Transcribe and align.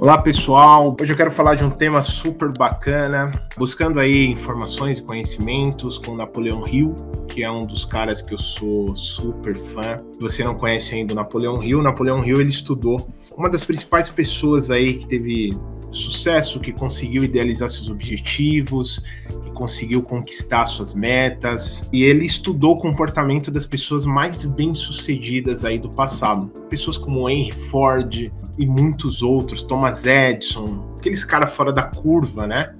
Olá 0.00 0.16
pessoal, 0.16 0.94
hoje 1.00 1.12
eu 1.12 1.16
quero 1.16 1.32
falar 1.32 1.56
de 1.56 1.64
um 1.64 1.70
tema 1.70 2.00
super 2.02 2.52
bacana, 2.56 3.32
buscando 3.56 3.98
aí 3.98 4.28
informações 4.28 4.98
e 4.98 5.02
conhecimentos 5.02 5.98
com 5.98 6.14
Napoleão 6.14 6.62
Hill, 6.70 6.94
que 7.26 7.42
é 7.42 7.50
um 7.50 7.66
dos 7.66 7.84
caras 7.84 8.22
que 8.22 8.32
eu 8.32 8.38
sou 8.38 8.94
super 8.94 9.58
fã. 9.58 10.00
Se 10.12 10.20
você 10.20 10.44
não 10.44 10.54
conhece 10.54 10.94
ainda 10.94 11.14
o 11.14 11.16
Napoleão 11.16 11.60
Hill, 11.64 11.82
Napoleão 11.82 12.24
Hill 12.24 12.40
ele 12.40 12.50
estudou 12.50 12.96
uma 13.36 13.50
das 13.50 13.64
principais 13.64 14.08
pessoas 14.08 14.70
aí 14.70 14.94
que 14.94 15.06
teve 15.08 15.50
sucesso, 15.90 16.60
que 16.60 16.72
conseguiu 16.72 17.24
idealizar 17.24 17.68
seus 17.68 17.88
objetivos, 17.88 19.02
que 19.42 19.50
conseguiu 19.50 20.00
conquistar 20.00 20.66
suas 20.66 20.94
metas, 20.94 21.90
e 21.92 22.04
ele 22.04 22.24
estudou 22.24 22.76
o 22.76 22.80
comportamento 22.80 23.50
das 23.50 23.66
pessoas 23.66 24.06
mais 24.06 24.44
bem-sucedidas 24.44 25.64
aí 25.64 25.76
do 25.76 25.90
passado. 25.90 26.46
Pessoas 26.68 26.96
como 26.96 27.28
Henry 27.28 27.50
Ford 27.50 28.30
e 28.58 28.66
muitos 28.66 29.22
outros, 29.22 29.62
Thomas 29.62 30.04
Edison, 30.04 30.94
aqueles 30.98 31.24
caras 31.24 31.54
fora 31.54 31.72
da 31.72 31.84
curva, 31.84 32.46
né? 32.46 32.74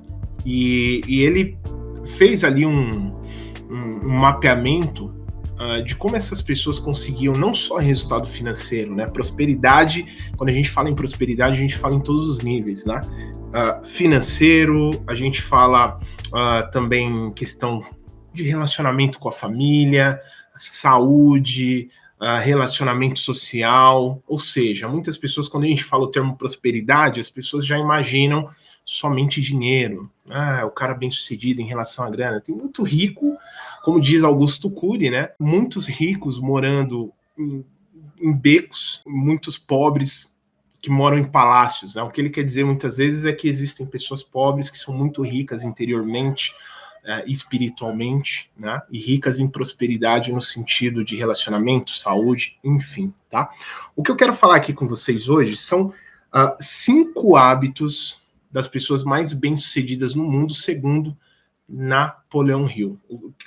E, 0.45 1.01
e 1.07 1.23
ele 1.23 1.57
fez 2.17 2.43
ali 2.43 2.67
um, 2.67 2.91
um, 3.71 4.07
um 4.07 4.21
mapeamento 4.21 5.15
uh, 5.55 5.83
de 5.85 5.95
como 5.95 6.17
essas 6.17 6.43
pessoas 6.43 6.79
conseguiam 6.79 7.33
não 7.33 7.55
só 7.55 7.77
resultado 7.77 8.29
financeiro, 8.29 8.95
né? 8.95 9.07
Prosperidade, 9.07 10.05
quando 10.37 10.51
a 10.51 10.53
gente 10.53 10.69
fala 10.69 10.91
em 10.91 10.95
prosperidade, 10.95 11.57
a 11.57 11.61
gente 11.61 11.77
fala 11.77 11.95
em 11.95 12.01
todos 12.01 12.27
os 12.29 12.43
níveis, 12.43 12.85
né? 12.85 13.01
Uh, 13.49 13.87
financeiro, 13.87 14.91
a 15.07 15.15
gente 15.15 15.41
fala 15.41 16.01
uh, 16.27 16.71
também 16.73 17.31
questão 17.33 17.85
de 18.35 18.43
relacionamento 18.43 19.19
com 19.19 19.29
a 19.29 19.33
família, 19.33 20.21
saúde, 20.57 21.91
relacionamento 22.21 23.21
social, 23.21 24.23
ou 24.27 24.39
seja, 24.39 24.89
muitas 24.89 25.17
pessoas, 25.17 25.49
quando 25.49 25.65
a 25.65 25.69
gente 25.69 25.85
fala 25.85 26.05
o 26.05 26.11
termo 26.11 26.37
prosperidade, 26.37 27.21
as 27.21 27.31
pessoas 27.31 27.65
já 27.65 27.79
imaginam 27.79 28.51
somente 28.85 29.41
dinheiro. 29.41 30.11
Ah, 30.29 30.65
o 30.65 30.71
cara 30.71 30.95
bem 30.95 31.11
sucedido 31.11 31.61
em 31.61 31.67
relação 31.67 32.07
à 32.07 32.11
grana. 32.11 32.41
Tem 32.41 32.55
muito 32.55 32.83
rico, 32.83 33.37
como 33.85 34.01
diz 34.01 34.25
Augusto 34.25 34.71
Cury, 34.71 35.11
né? 35.11 35.31
Muitos 35.39 35.87
ricos 35.87 36.41
morando 36.41 37.13
em, 37.39 37.65
em 38.21 38.33
becos, 38.33 39.03
muitos 39.07 39.59
pobres 39.59 40.35
que 40.81 40.91
moram 40.91 41.19
em 41.19 41.25
palácios. 41.25 41.95
Né? 41.95 42.03
O 42.03 42.11
que 42.11 42.21
ele 42.21 42.31
quer 42.31 42.45
dizer 42.45 42.65
muitas 42.65 42.97
vezes 42.97 43.25
é 43.25 43.33
que 43.33 43.49
existem 43.49 43.87
pessoas 43.87 44.23
pobres 44.23 44.71
que 44.71 44.79
são 44.79 44.95
muito 44.95 45.23
ricas 45.23 45.63
interiormente, 45.63 46.55
é, 47.09 47.25
espiritualmente, 47.27 48.51
né? 48.55 48.83
E 48.91 48.99
ricas 48.99 49.39
em 49.39 49.49
prosperidade 49.49 50.31
no 50.31 50.43
sentido 50.43 51.03
de 51.03 51.17
relacionamento, 51.17 51.91
saúde, 51.91 52.59
enfim, 52.63 53.15
tá? 53.31 53.51
O 53.97 54.03
que 54.03 54.11
eu 54.11 54.17
quero 54.17 54.35
falar 54.35 54.57
aqui 54.57 54.75
com 54.75 54.87
vocês 54.87 55.27
hoje 55.27 55.57
são 55.57 55.87
uh, 55.87 56.55
cinco 56.61 57.35
hábitos 57.35 58.21
das 58.53 58.69
pessoas 58.69 59.05
mais 59.05 59.33
bem-sucedidas 59.33 60.15
no 60.15 60.23
mundo, 60.23 60.53
segundo 60.53 61.17
Napoleão 61.67 62.71
Hill. 62.71 63.01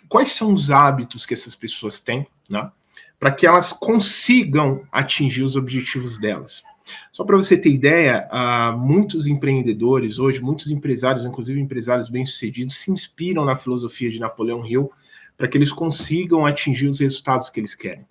Quais 0.09 0.31
são 0.31 0.53
os 0.53 0.71
hábitos 0.71 1.23
que 1.23 1.35
essas 1.35 1.53
pessoas 1.53 1.99
têm, 1.99 2.25
né, 2.49 2.71
para 3.19 3.31
que 3.31 3.45
elas 3.45 3.71
consigam 3.71 4.87
atingir 4.91 5.43
os 5.43 5.55
objetivos 5.55 6.17
delas? 6.17 6.63
Só 7.11 7.23
para 7.23 7.37
você 7.37 7.57
ter 7.57 7.69
ideia, 7.69 8.27
uh, 8.31 8.77
muitos 8.77 9.27
empreendedores 9.27 10.19
hoje, 10.19 10.41
muitos 10.41 10.69
empresários, 10.69 11.25
inclusive 11.25 11.59
empresários 11.59 12.09
bem-sucedidos, 12.09 12.77
se 12.77 12.91
inspiram 12.91 13.45
na 13.45 13.55
filosofia 13.55 14.09
de 14.09 14.19
Napoleão 14.19 14.65
Hill 14.65 14.91
para 15.37 15.47
que 15.47 15.57
eles 15.57 15.71
consigam 15.71 16.45
atingir 16.45 16.87
os 16.87 16.99
resultados 16.99 17.49
que 17.49 17.59
eles 17.59 17.75
querem. 17.75 18.05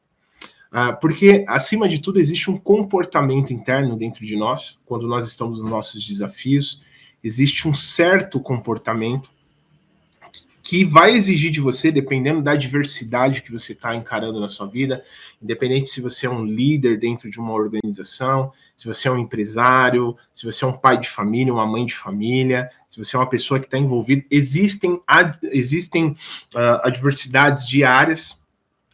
Uh, 0.72 0.98
porque, 1.00 1.44
acima 1.48 1.88
de 1.88 1.98
tudo, 1.98 2.20
existe 2.20 2.50
um 2.50 2.56
comportamento 2.56 3.52
interno 3.52 3.96
dentro 3.96 4.24
de 4.24 4.36
nós, 4.36 4.78
quando 4.86 5.06
nós 5.06 5.26
estamos 5.26 5.60
nos 5.60 5.68
nossos 5.68 6.06
desafios, 6.06 6.82
existe 7.22 7.66
um 7.66 7.74
certo 7.74 8.40
comportamento 8.40 9.30
que 10.62 10.84
vai 10.84 11.12
exigir 11.14 11.50
de 11.50 11.60
você, 11.60 11.90
dependendo 11.90 12.42
da 12.42 12.54
diversidade 12.54 13.42
que 13.42 13.50
você 13.50 13.72
está 13.72 13.94
encarando 13.94 14.38
na 14.40 14.48
sua 14.48 14.66
vida, 14.66 15.04
independente 15.40 15.90
se 15.90 16.00
você 16.00 16.26
é 16.26 16.30
um 16.30 16.44
líder 16.44 16.98
dentro 16.98 17.30
de 17.30 17.38
uma 17.38 17.52
organização, 17.52 18.52
se 18.76 18.86
você 18.86 19.08
é 19.08 19.10
um 19.10 19.18
empresário, 19.18 20.16
se 20.34 20.44
você 20.44 20.64
é 20.64 20.68
um 20.68 20.76
pai 20.76 20.98
de 20.98 21.08
família, 21.08 21.52
uma 21.52 21.66
mãe 21.66 21.86
de 21.86 21.94
família, 21.94 22.70
se 22.88 22.98
você 22.98 23.16
é 23.16 23.18
uma 23.18 23.28
pessoa 23.28 23.58
que 23.58 23.66
está 23.66 23.78
envolvida, 23.78 24.24
existem, 24.30 25.00
ad, 25.06 25.38
existem 25.44 26.08
uh, 26.54 26.80
adversidades 26.82 27.66
diárias, 27.66 28.40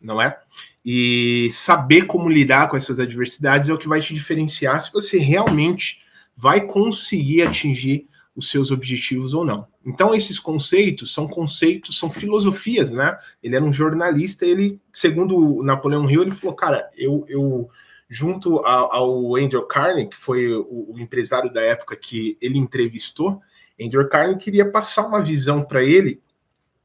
não 0.01 0.21
é? 0.21 0.39
E 0.85 1.49
saber 1.53 2.03
como 2.03 2.29
lidar 2.29 2.69
com 2.69 2.77
essas 2.77 3.01
adversidades 3.01 3.69
é 3.69 3.73
o 3.73 3.79
que 3.79 3.89
vai 3.89 4.01
te 4.01 4.15
diferenciar 4.15 4.81
se 4.81 4.93
você 4.93 5.19
realmente 5.19 6.01
vai 6.37 6.61
conseguir 6.61 7.43
atingir 7.43 8.07
os 8.37 8.51
seus 8.51 8.71
objetivos 8.71 9.33
ou 9.33 9.45
não. 9.45 9.67
Então, 9.85 10.15
esses 10.15 10.39
conceitos 10.39 11.13
são 11.13 11.27
conceitos, 11.27 11.99
são 11.99 12.11
filosofias, 12.11 12.93
né? 12.93 13.19
Ele 13.43 13.57
era 13.57 13.65
um 13.65 13.73
jornalista, 13.73 14.45
ele, 14.45 14.79
segundo 14.93 15.63
Napoleão 15.63 16.09
Hill, 16.09 16.23
ele 16.23 16.33
falou, 16.33 16.55
cara, 16.55 16.91
eu, 16.95 17.25
eu 17.29 17.71
junto 18.09 18.59
ao, 18.59 19.37
Andrew 19.37 19.63
Carnegie, 19.63 20.11
que 20.11 20.17
foi 20.17 20.53
o, 20.53 20.93
o, 20.93 20.99
empresário 20.99 21.53
da 21.53 21.63
época 21.63 21.97
que 21.97 22.37
ele 22.41 22.59
entrevistou, 22.59 23.41
Andrew 23.81 24.09
Carnegie 24.09 24.41
queria 24.41 24.71
passar 24.71 25.07
uma 25.07 25.23
visão 25.23 25.63
para 25.63 25.83
ele 25.83 26.21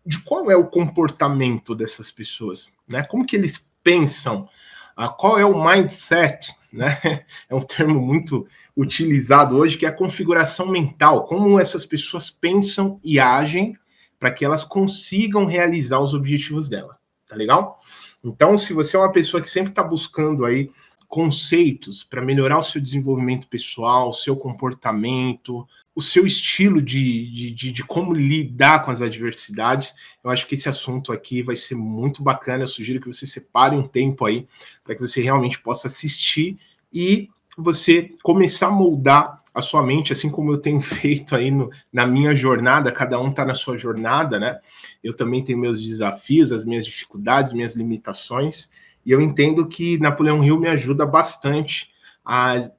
de 0.05 0.19
qual 0.19 0.49
é 0.49 0.55
o 0.55 0.67
comportamento 0.67 1.75
dessas 1.75 2.11
pessoas, 2.11 2.73
né? 2.87 3.03
Como 3.03 3.25
que 3.25 3.35
eles 3.35 3.63
pensam, 3.83 4.47
ah, 4.95 5.09
qual 5.09 5.37
é 5.37 5.45
o 5.45 5.63
mindset, 5.63 6.53
né? 6.71 7.25
É 7.49 7.55
um 7.55 7.61
termo 7.61 7.99
muito 7.99 8.47
utilizado 8.75 9.57
hoje 9.57 9.77
que 9.77 9.85
é 9.85 9.89
a 9.89 9.95
configuração 9.95 10.67
mental, 10.67 11.25
como 11.25 11.59
essas 11.59 11.85
pessoas 11.85 12.29
pensam 12.29 12.99
e 13.03 13.19
agem 13.19 13.77
para 14.19 14.31
que 14.31 14.45
elas 14.45 14.63
consigam 14.63 15.45
realizar 15.45 15.99
os 15.99 16.13
objetivos 16.13 16.69
dela, 16.69 16.97
tá 17.27 17.35
legal? 17.35 17.79
Então, 18.23 18.57
se 18.57 18.71
você 18.71 18.95
é 18.95 18.99
uma 18.99 19.11
pessoa 19.11 19.41
que 19.41 19.49
sempre 19.49 19.71
está 19.71 19.83
buscando 19.83 20.45
aí 20.45 20.69
conceitos 21.07 22.03
para 22.03 22.21
melhorar 22.21 22.59
o 22.59 22.63
seu 22.63 22.79
desenvolvimento 22.79 23.47
pessoal, 23.47 24.09
o 24.09 24.13
seu 24.13 24.35
comportamento, 24.35 25.67
o 25.93 26.01
seu 26.01 26.25
estilo 26.25 26.81
de, 26.81 27.53
de, 27.53 27.71
de, 27.71 27.83
como 27.83 28.13
lidar 28.13 28.85
com 28.85 28.91
as 28.91 29.01
adversidades. 29.01 29.93
Eu 30.23 30.29
acho 30.29 30.47
que 30.47 30.55
esse 30.55 30.69
assunto 30.69 31.11
aqui 31.11 31.41
vai 31.43 31.55
ser 31.55 31.75
muito 31.75 32.23
bacana. 32.23 32.63
Eu 32.63 32.67
sugiro 32.67 33.01
que 33.01 33.07
você 33.07 33.27
separe 33.27 33.75
um 33.75 33.87
tempo 33.87 34.25
aí 34.25 34.47
para 34.83 34.95
que 34.95 35.01
você 35.01 35.21
realmente 35.21 35.59
possa 35.59 35.87
assistir 35.87 36.57
e 36.93 37.29
você 37.57 38.09
começar 38.23 38.67
a 38.67 38.71
moldar 38.71 39.41
a 39.53 39.61
sua 39.61 39.83
mente, 39.83 40.13
assim 40.13 40.29
como 40.29 40.53
eu 40.53 40.57
tenho 40.57 40.79
feito 40.81 41.35
aí 41.35 41.51
no, 41.51 41.69
na 41.91 42.07
minha 42.07 42.33
jornada, 42.33 42.91
cada 42.91 43.19
um 43.19 43.29
está 43.29 43.45
na 43.45 43.53
sua 43.53 43.77
jornada, 43.77 44.39
né? 44.39 44.59
Eu 45.03 45.13
também 45.13 45.43
tenho 45.43 45.57
meus 45.57 45.81
desafios, 45.83 46.51
as 46.51 46.65
minhas 46.65 46.85
dificuldades, 46.85 47.51
minhas 47.51 47.75
limitações, 47.75 48.69
e 49.05 49.11
eu 49.11 49.19
entendo 49.19 49.67
que 49.67 49.97
Napoleão 49.97 50.43
Hill 50.43 50.59
me 50.59 50.69
ajuda 50.69 51.05
bastante 51.05 51.91
a 52.23 52.69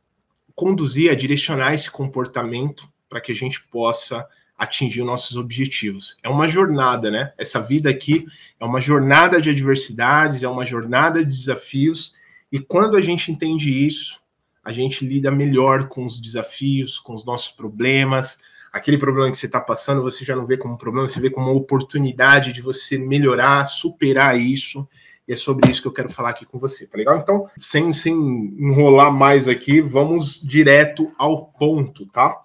conduzir, 0.55 1.11
a 1.11 1.15
direcionar 1.15 1.75
esse 1.75 1.91
comportamento 1.91 2.89
para 3.13 3.21
que 3.21 3.31
a 3.31 3.35
gente 3.35 3.63
possa 3.65 4.27
atingir 4.57 5.03
nossos 5.03 5.37
objetivos. 5.37 6.17
É 6.23 6.31
uma 6.31 6.49
jornada, 6.49 7.11
né? 7.11 7.35
Essa 7.37 7.61
vida 7.61 7.91
aqui 7.91 8.25
é 8.59 8.65
uma 8.65 8.81
jornada 8.81 9.39
de 9.39 9.51
adversidades, 9.51 10.43
é 10.43 10.49
uma 10.49 10.65
jornada 10.65 11.23
de 11.23 11.31
desafios, 11.31 12.15
e 12.51 12.59
quando 12.59 12.97
a 12.97 13.03
gente 13.03 13.31
entende 13.31 13.71
isso, 13.87 14.19
a 14.65 14.73
gente 14.73 15.07
lida 15.07 15.31
melhor 15.31 15.89
com 15.89 16.07
os 16.07 16.19
desafios, 16.19 16.99
com 16.99 17.13
os 17.13 17.25
nossos 17.25 17.53
problemas. 17.53 18.41
Aquele 18.73 18.97
problema 18.97 19.31
que 19.31 19.37
você 19.37 19.47
está 19.47 19.61
passando, 19.61 20.01
você 20.01 20.25
já 20.25 20.35
não 20.35 20.47
vê 20.47 20.57
como 20.57 20.75
um 20.75 20.79
problema, 20.79 21.07
você 21.07 21.21
vê 21.21 21.29
como 21.29 21.51
uma 21.51 21.61
oportunidade 21.61 22.53
de 22.53 22.63
você 22.63 22.97
melhorar, 22.97 23.67
superar 23.67 24.41
isso. 24.41 24.89
E 25.29 25.35
é 25.35 25.37
sobre 25.37 25.71
isso 25.71 25.83
que 25.83 25.89
eu 25.89 25.93
quero 25.93 26.09
falar 26.09 26.31
aqui 26.31 26.47
com 26.47 26.59
você, 26.59 26.87
tá 26.87 26.97
legal? 26.97 27.19
Então, 27.19 27.47
sem, 27.59 27.93
sem 27.93 28.15
enrolar 28.15 29.13
mais 29.13 29.49
aqui, 29.49 29.83
vamos 29.83 30.41
direto 30.41 31.13
ao 31.19 31.47
ponto, 31.47 32.07
tá? 32.07 32.41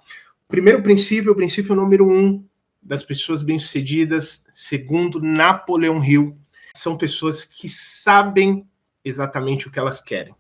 Primeiro 0.47 0.81
princípio, 0.81 1.33
o 1.33 1.35
princípio 1.35 1.75
número 1.75 2.09
um 2.09 2.45
das 2.81 3.03
pessoas 3.03 3.41
bem-sucedidas, 3.41 4.45
segundo 4.53 5.21
Napoleão 5.21 6.03
Hill, 6.03 6.38
são 6.73 6.97
pessoas 6.97 7.44
que 7.44 7.67
sabem 7.67 8.65
exatamente 9.03 9.67
o 9.67 9.71
que 9.71 9.77
elas 9.77 9.99
querem. 9.99 10.33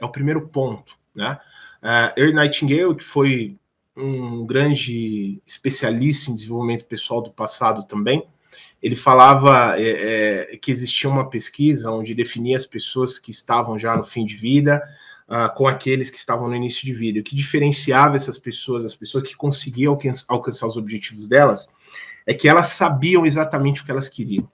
É 0.00 0.04
o 0.04 0.10
primeiro 0.10 0.48
ponto, 0.48 0.96
né? 1.14 1.38
Uh, 1.80 2.20
Earl 2.20 2.34
Nightingale, 2.34 2.96
que 2.96 3.04
foi 3.04 3.56
um 3.96 4.44
grande 4.44 5.40
especialista 5.46 6.30
em 6.30 6.34
desenvolvimento 6.34 6.84
pessoal 6.86 7.22
do 7.22 7.30
passado 7.30 7.84
também, 7.84 8.26
ele 8.82 8.96
falava 8.96 9.80
é, 9.80 10.50
é, 10.52 10.56
que 10.56 10.72
existia 10.72 11.08
uma 11.08 11.30
pesquisa 11.30 11.90
onde 11.92 12.14
definia 12.14 12.56
as 12.56 12.66
pessoas 12.66 13.16
que 13.16 13.30
estavam 13.30 13.78
já 13.78 13.96
no 13.96 14.04
fim 14.04 14.26
de 14.26 14.36
vida 14.36 14.82
uh, 15.32 15.54
com 15.54 15.66
aqueles 15.66 16.10
que 16.10 16.18
estavam 16.18 16.46
no 16.46 16.54
início 16.54 16.84
de 16.84 16.92
vida. 16.92 17.20
O 17.20 17.22
que 17.22 17.34
diferenciava 17.34 18.16
essas 18.16 18.38
pessoas, 18.38 18.84
as 18.84 18.94
pessoas 18.94 19.24
que 19.24 19.34
conseguiam 19.34 19.98
alcançar 20.28 20.66
os 20.66 20.76
objetivos 20.76 21.26
delas, 21.26 21.66
é 22.26 22.34
que 22.34 22.48
elas 22.48 22.66
sabiam 22.66 23.24
exatamente 23.24 23.80
o 23.80 23.84
que 23.84 23.90
elas 23.90 24.08
queriam. 24.08 24.46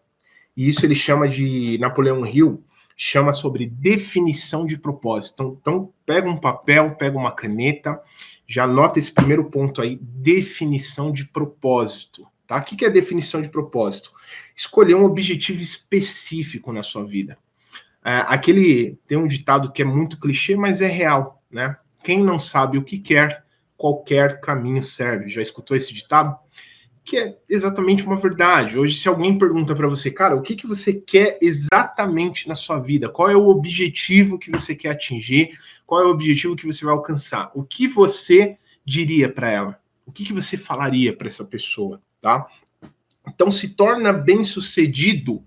E 0.56 0.68
isso 0.68 0.86
ele 0.86 0.94
chama 0.94 1.28
de 1.28 1.76
Napoleão 1.78 2.24
Hill, 2.24 2.62
chama 2.96 3.32
sobre 3.32 3.66
definição 3.66 4.64
de 4.64 4.78
propósito. 4.78 5.34
Então, 5.34 5.58
então 5.60 5.92
pega 6.06 6.28
um 6.28 6.36
papel, 6.36 6.94
pega 6.94 7.18
uma 7.18 7.32
caneta 7.32 8.00
Já 8.46 8.64
anota 8.64 8.98
esse 8.98 9.12
primeiro 9.12 9.44
ponto 9.50 9.82
aí, 9.82 9.98
definição 10.00 11.12
de 11.12 11.24
propósito. 11.26 12.26
Tá? 12.46 12.56
O 12.56 12.64
que 12.64 12.84
é 12.84 12.88
definição 12.88 13.42
de 13.42 13.48
propósito? 13.50 14.10
Escolher 14.56 14.94
um 14.94 15.04
objetivo 15.04 15.60
específico 15.60 16.72
na 16.72 16.82
sua 16.82 17.04
vida. 17.04 17.36
É, 18.08 18.24
aquele 18.26 18.98
tem 19.06 19.18
um 19.18 19.26
ditado 19.26 19.70
que 19.70 19.82
é 19.82 19.84
muito 19.84 20.18
clichê, 20.18 20.56
mas 20.56 20.80
é 20.80 20.86
real, 20.86 21.42
né? 21.50 21.76
Quem 22.02 22.24
não 22.24 22.38
sabe 22.38 22.78
o 22.78 22.82
que 22.82 22.98
quer, 22.98 23.44
qualquer 23.76 24.40
caminho 24.40 24.82
serve. 24.82 25.28
Já 25.28 25.42
escutou 25.42 25.76
esse 25.76 25.92
ditado? 25.92 26.34
Que 27.04 27.18
é 27.18 27.36
exatamente 27.48 28.04
uma 28.06 28.16
verdade. 28.16 28.78
Hoje, 28.78 28.98
se 28.98 29.08
alguém 29.08 29.36
pergunta 29.36 29.74
para 29.74 29.88
você, 29.88 30.10
cara, 30.10 30.34
o 30.34 30.40
que, 30.40 30.56
que 30.56 30.66
você 30.66 30.94
quer 30.94 31.38
exatamente 31.42 32.48
na 32.48 32.54
sua 32.54 32.78
vida? 32.78 33.10
Qual 33.10 33.28
é 33.28 33.36
o 33.36 33.48
objetivo 33.48 34.38
que 34.38 34.50
você 34.50 34.74
quer 34.74 34.90
atingir? 34.90 35.58
Qual 35.86 36.00
é 36.00 36.06
o 36.06 36.10
objetivo 36.10 36.56
que 36.56 36.66
você 36.66 36.84
vai 36.84 36.94
alcançar? 36.94 37.50
O 37.54 37.62
que 37.62 37.86
você 37.86 38.56
diria 38.84 39.28
para 39.28 39.50
ela? 39.50 39.80
O 40.06 40.12
que, 40.12 40.24
que 40.24 40.32
você 40.32 40.56
falaria 40.56 41.14
para 41.14 41.28
essa 41.28 41.44
pessoa? 41.44 42.00
tá? 42.20 42.46
Então 43.26 43.50
se 43.50 43.68
torna 43.68 44.12
bem 44.12 44.44
sucedido 44.44 45.44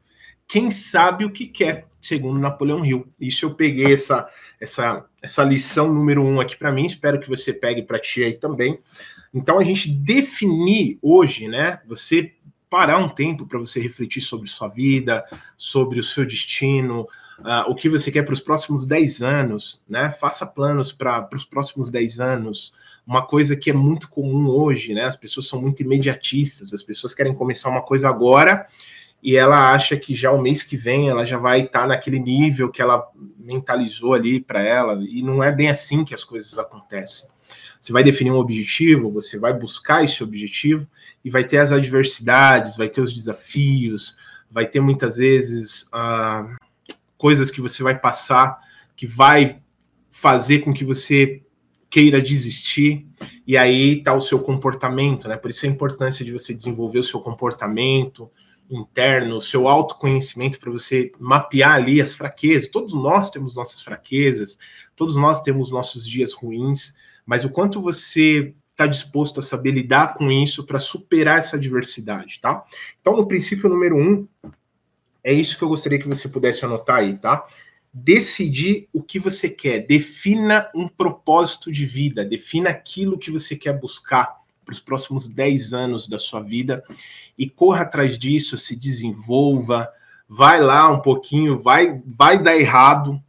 quem 0.47 0.69
sabe 0.69 1.23
o 1.23 1.31
que 1.31 1.47
quer, 1.47 1.87
segundo 2.01 2.39
Napoleão 2.39 2.85
Hill. 2.85 3.07
Isso 3.19 3.45
eu 3.45 3.53
peguei 3.53 3.93
essa 3.93 4.27
essa 4.59 5.05
essa 5.21 5.43
lição 5.43 5.93
número 5.93 6.23
um 6.23 6.39
aqui 6.39 6.57
para 6.57 6.71
mim. 6.71 6.85
Espero 6.85 7.19
que 7.19 7.29
você 7.29 7.53
pegue 7.53 7.83
para 7.83 7.99
ti 7.99 8.23
aí 8.23 8.33
também. 8.33 8.79
Então 9.33 9.59
a 9.59 9.63
gente 9.63 9.89
definir 9.89 10.97
hoje, 11.01 11.47
né? 11.47 11.79
Você 11.87 12.33
parar 12.69 12.97
um 12.97 13.09
tempo 13.09 13.45
para 13.45 13.59
você 13.59 13.81
refletir 13.81 14.21
sobre 14.21 14.49
sua 14.49 14.67
vida, 14.67 15.25
sobre 15.57 15.99
o 15.99 16.03
seu 16.03 16.25
destino, 16.25 17.01
uh, 17.39 17.69
o 17.69 17.75
que 17.75 17.89
você 17.89 18.09
quer 18.09 18.23
para 18.23 18.33
os 18.33 18.39
próximos 18.39 18.85
10 18.85 19.21
anos, 19.21 19.81
né? 19.87 20.11
Faça 20.11 20.45
planos 20.45 20.91
para 20.91 21.27
os 21.33 21.43
próximos 21.43 21.89
10 21.89 22.19
anos, 22.19 22.73
uma 23.05 23.25
coisa 23.25 23.55
que 23.55 23.69
é 23.69 23.73
muito 23.73 24.09
comum 24.09 24.47
hoje, 24.47 24.93
né? 24.93 25.03
As 25.03 25.15
pessoas 25.15 25.47
são 25.47 25.61
muito 25.61 25.81
imediatistas, 25.81 26.73
as 26.73 26.81
pessoas 26.81 27.13
querem 27.13 27.33
começar 27.33 27.69
uma 27.69 27.81
coisa 27.81 28.07
agora 28.07 28.65
e 29.21 29.35
ela 29.35 29.71
acha 29.71 29.95
que 29.95 30.15
já 30.15 30.31
o 30.31 30.41
mês 30.41 30.63
que 30.63 30.75
vem 30.75 31.09
ela 31.09 31.25
já 31.25 31.37
vai 31.37 31.61
estar 31.61 31.87
naquele 31.87 32.19
nível 32.19 32.69
que 32.69 32.81
ela 32.81 33.07
mentalizou 33.37 34.13
ali 34.13 34.39
para 34.39 34.61
ela, 34.61 35.01
e 35.03 35.21
não 35.21 35.43
é 35.43 35.51
bem 35.51 35.69
assim 35.69 36.03
que 36.03 36.13
as 36.13 36.23
coisas 36.23 36.57
acontecem. 36.57 37.29
Você 37.79 37.91
vai 37.91 38.03
definir 38.03 38.31
um 38.31 38.37
objetivo, 38.37 39.11
você 39.11 39.39
vai 39.39 39.53
buscar 39.53 40.03
esse 40.03 40.23
objetivo 40.23 40.87
e 41.23 41.29
vai 41.29 41.43
ter 41.43 41.57
as 41.57 41.71
adversidades, 41.71 42.77
vai 42.77 42.87
ter 42.89 43.01
os 43.01 43.13
desafios, 43.13 44.15
vai 44.49 44.65
ter 44.65 44.79
muitas 44.79 45.17
vezes 45.17 45.83
uh, 45.93 46.55
coisas 47.17 47.49
que 47.49 47.61
você 47.61 47.81
vai 47.81 47.97
passar 47.97 48.59
que 48.95 49.07
vai 49.07 49.59
fazer 50.11 50.59
com 50.59 50.71
que 50.71 50.85
você 50.85 51.41
queira 51.89 52.21
desistir, 52.21 53.07
e 53.45 53.57
aí 53.57 53.97
está 53.97 54.13
o 54.13 54.21
seu 54.21 54.39
comportamento, 54.39 55.27
né? 55.27 55.35
Por 55.35 55.49
isso 55.49 55.65
a 55.65 55.69
importância 55.69 56.23
de 56.23 56.31
você 56.31 56.53
desenvolver 56.53 56.99
o 56.99 57.03
seu 57.03 57.19
comportamento 57.19 58.29
interno, 58.71 59.37
o 59.37 59.41
seu 59.41 59.67
autoconhecimento 59.67 60.59
para 60.59 60.71
você 60.71 61.11
mapear 61.19 61.73
ali 61.73 62.01
as 62.01 62.13
fraquezas. 62.13 62.69
Todos 62.69 62.93
nós 62.93 63.29
temos 63.29 63.55
nossas 63.55 63.81
fraquezas, 63.81 64.57
todos 64.95 65.15
nós 65.15 65.41
temos 65.41 65.71
nossos 65.71 66.07
dias 66.07 66.33
ruins, 66.33 66.95
mas 67.25 67.43
o 67.43 67.49
quanto 67.49 67.81
você 67.81 68.53
está 68.71 68.87
disposto 68.87 69.39
a 69.39 69.43
saber 69.43 69.71
lidar 69.71 70.15
com 70.15 70.31
isso 70.31 70.65
para 70.65 70.79
superar 70.79 71.39
essa 71.39 71.55
adversidade, 71.55 72.39
tá? 72.41 72.63
Então, 72.99 73.15
no 73.15 73.27
princípio 73.27 73.69
número 73.69 73.95
um, 73.97 74.27
é 75.23 75.31
isso 75.31 75.57
que 75.57 75.63
eu 75.63 75.69
gostaria 75.69 75.99
que 75.99 76.07
você 76.07 76.27
pudesse 76.27 76.65
anotar 76.65 76.97
aí, 76.97 77.17
tá? 77.17 77.45
decidir 77.93 78.87
o 78.93 79.03
que 79.03 79.19
você 79.19 79.49
quer, 79.49 79.85
defina 79.85 80.69
um 80.73 80.87
propósito 80.87 81.71
de 81.71 81.85
vida, 81.85 82.23
defina 82.23 82.69
aquilo 82.69 83.17
que 83.17 83.29
você 83.29 83.55
quer 83.55 83.77
buscar 83.77 84.40
para 84.65 84.73
os 84.73 84.79
próximos 84.79 85.27
10 85.27 85.73
anos 85.73 86.07
da 86.07 86.19
sua 86.19 86.41
vida 86.41 86.83
e 87.37 87.49
corra 87.49 87.81
atrás 87.81 88.17
disso, 88.17 88.57
se 88.57 88.75
desenvolva, 88.75 89.89
vai 90.27 90.61
lá 90.61 90.89
um 90.91 90.99
pouquinho, 90.99 91.61
vai 91.61 92.01
vai 92.05 92.41
dar 92.41 92.57
errado, 92.57 93.21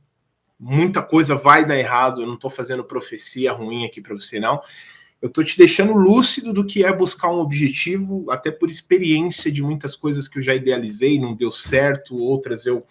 muita 0.58 1.02
coisa 1.02 1.34
vai 1.34 1.64
dar 1.64 1.78
errado, 1.78 2.20
eu 2.20 2.26
não 2.26 2.34
estou 2.34 2.50
fazendo 2.50 2.84
profecia 2.84 3.52
ruim 3.52 3.84
aqui 3.84 4.00
para 4.00 4.14
você 4.14 4.38
não. 4.38 4.60
Eu 5.20 5.28
estou 5.28 5.44
te 5.44 5.56
deixando 5.56 5.92
lúcido 5.92 6.52
do 6.52 6.66
que 6.66 6.84
é 6.84 6.92
buscar 6.92 7.30
um 7.30 7.38
objetivo, 7.38 8.28
até 8.28 8.50
por 8.50 8.68
experiência 8.68 9.52
de 9.52 9.62
muitas 9.62 9.94
coisas 9.94 10.26
que 10.26 10.40
eu 10.40 10.42
já 10.42 10.52
idealizei, 10.52 11.18
não 11.18 11.34
deu 11.34 11.52
certo, 11.52 12.16
outras 12.18 12.66
eu 12.66 12.84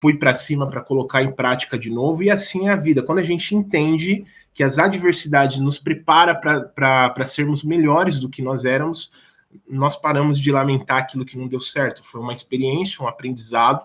fui 0.00 0.18
para 0.18 0.34
cima 0.34 0.68
para 0.68 0.82
colocar 0.82 1.22
em 1.22 1.32
prática 1.32 1.78
de 1.78 1.90
novo, 1.90 2.22
e 2.22 2.30
assim 2.30 2.68
é 2.68 2.72
a 2.72 2.76
vida. 2.76 3.02
Quando 3.02 3.20
a 3.20 3.24
gente 3.24 3.54
entende 3.54 4.26
que 4.56 4.64
as 4.64 4.78
adversidades 4.78 5.60
nos 5.60 5.78
prepara 5.78 6.34
para 6.34 7.26
sermos 7.26 7.62
melhores 7.62 8.18
do 8.18 8.30
que 8.30 8.40
nós 8.40 8.64
éramos, 8.64 9.12
nós 9.68 9.94
paramos 9.94 10.40
de 10.40 10.50
lamentar 10.50 10.96
aquilo 10.96 11.26
que 11.26 11.36
não 11.36 11.46
deu 11.46 11.60
certo. 11.60 12.02
Foi 12.02 12.22
uma 12.22 12.32
experiência, 12.32 13.04
um 13.04 13.06
aprendizado 13.06 13.84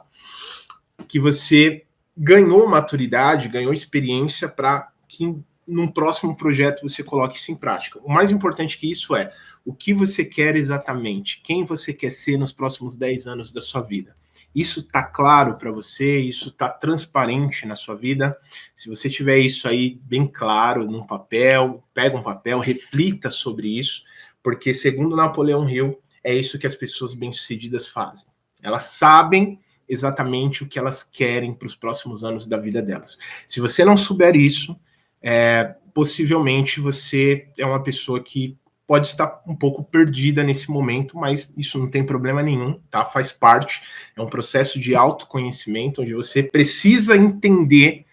que 1.10 1.20
você 1.20 1.86
ganhou 2.18 2.66
maturidade, 2.70 3.50
ganhou 3.50 3.74
experiência 3.74 4.48
para 4.48 4.90
que 5.10 5.36
num 5.68 5.90
próximo 5.90 6.38
projeto 6.38 6.84
você 6.84 7.04
coloque 7.04 7.38
isso 7.38 7.52
em 7.52 7.56
prática. 7.56 8.00
O 8.02 8.10
mais 8.10 8.32
importante 8.32 8.78
que 8.78 8.90
isso 8.90 9.14
é 9.14 9.34
o 9.66 9.74
que 9.74 9.94
você 9.94 10.24
quer 10.24 10.56
exatamente, 10.56 11.42
quem 11.44 11.66
você 11.66 11.94
quer 11.94 12.12
ser 12.12 12.38
nos 12.38 12.54
próximos 12.54 12.96
10 12.96 13.28
anos 13.28 13.52
da 13.52 13.62
sua 13.62 13.82
vida. 13.82 14.16
Isso 14.54 14.80
está 14.80 15.02
claro 15.02 15.56
para 15.56 15.72
você, 15.72 16.20
isso 16.20 16.50
está 16.50 16.70
transparente 16.70 17.66
na 17.66 17.76
sua 17.76 17.96
vida. 17.96 18.38
Se 18.76 18.90
você 18.90 19.10
tiver 19.10 19.40
isso 19.40 19.68
aí 19.68 20.00
bem 20.04 20.28
claro 20.28 20.90
num 20.90 21.06
papel, 21.06 21.84
pega 21.94 22.18
um 22.18 22.24
papel, 22.24 22.60
reflita 22.60 23.32
sobre 23.32 23.80
isso, 23.80 24.04
porque 24.44 24.74
segundo 24.74 25.16
Napoleão 25.16 25.70
Hill, 25.70 26.02
é 26.24 26.36
isso 26.36 26.60
que 26.60 26.68
as 26.68 26.76
pessoas 26.76 27.14
bem-sucedidas 27.14 27.88
fazem. 27.88 28.26
Elas 28.62 28.84
sabem 28.84 29.60
exatamente 29.88 30.64
o 30.64 30.68
que 30.68 30.80
elas 30.80 31.04
querem 31.04 31.54
para 31.54 31.68
os 31.68 31.76
próximos 31.76 32.24
anos 32.24 32.48
da 32.48 32.58
vida 32.58 32.82
delas. 32.82 33.18
Se 33.48 33.60
você 33.60 33.84
não 33.84 33.98
souber 33.98 34.36
isso, 34.36 34.80
é, 35.22 35.76
possivelmente 35.94 36.80
você 36.80 37.48
é 37.58 37.66
uma 37.66 37.84
pessoa 37.84 38.24
que 38.24 38.58
pode 38.92 39.08
estar 39.08 39.42
um 39.48 39.56
pouco 39.56 39.86
perdida 39.86 40.44
nesse 40.44 40.70
momento, 40.70 41.18
mas 41.18 41.54
isso 41.58 41.80
não 41.80 41.90
tem 41.90 42.06
problema 42.06 42.44
nenhum, 42.44 42.78
tá? 42.90 43.06
Faz 43.06 43.32
parte, 43.32 43.82
é 44.18 44.22
um 44.22 44.28
processo 44.28 44.78
de 44.78 44.94
autoconhecimento 44.94 46.02
onde 46.02 46.14
você 46.14 46.44
precisa 46.44 47.16
entender 47.16 48.06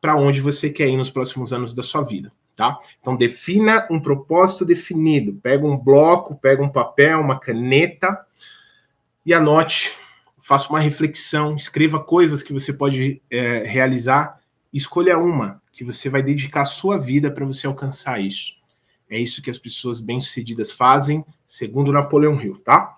para 0.00 0.16
onde 0.16 0.40
você 0.40 0.68
quer 0.68 0.88
ir 0.88 0.96
nos 0.96 1.08
próximos 1.08 1.52
anos 1.52 1.76
da 1.76 1.82
sua 1.84 2.02
vida, 2.02 2.32
tá? 2.56 2.76
Então 3.00 3.14
defina 3.14 3.86
um 3.88 4.00
propósito 4.00 4.64
definido, 4.64 5.32
pega 5.34 5.64
um 5.64 5.76
bloco, 5.76 6.34
pega 6.34 6.60
um 6.60 6.70
papel, 6.70 7.20
uma 7.20 7.38
caneta 7.38 8.26
e 9.24 9.32
anote, 9.32 9.92
faça 10.42 10.68
uma 10.68 10.80
reflexão, 10.80 11.54
escreva 11.54 12.02
coisas 12.02 12.42
que 12.42 12.52
você 12.52 12.72
pode 12.72 13.22
é, 13.30 13.62
realizar, 13.62 14.40
escolha 14.72 15.16
uma 15.18 15.62
que 15.70 15.84
você 15.84 16.10
vai 16.10 16.20
dedicar 16.20 16.62
a 16.62 16.66
sua 16.66 16.98
vida 16.98 17.30
para 17.30 17.44
você 17.44 17.68
alcançar 17.68 18.20
isso. 18.20 18.55
É 19.08 19.18
isso 19.18 19.42
que 19.42 19.50
as 19.50 19.58
pessoas 19.58 20.00
bem-sucedidas 20.00 20.72
fazem, 20.72 21.24
segundo 21.46 21.92
Napoleão 21.92 22.40
Hill, 22.40 22.56
tá? 22.58 22.96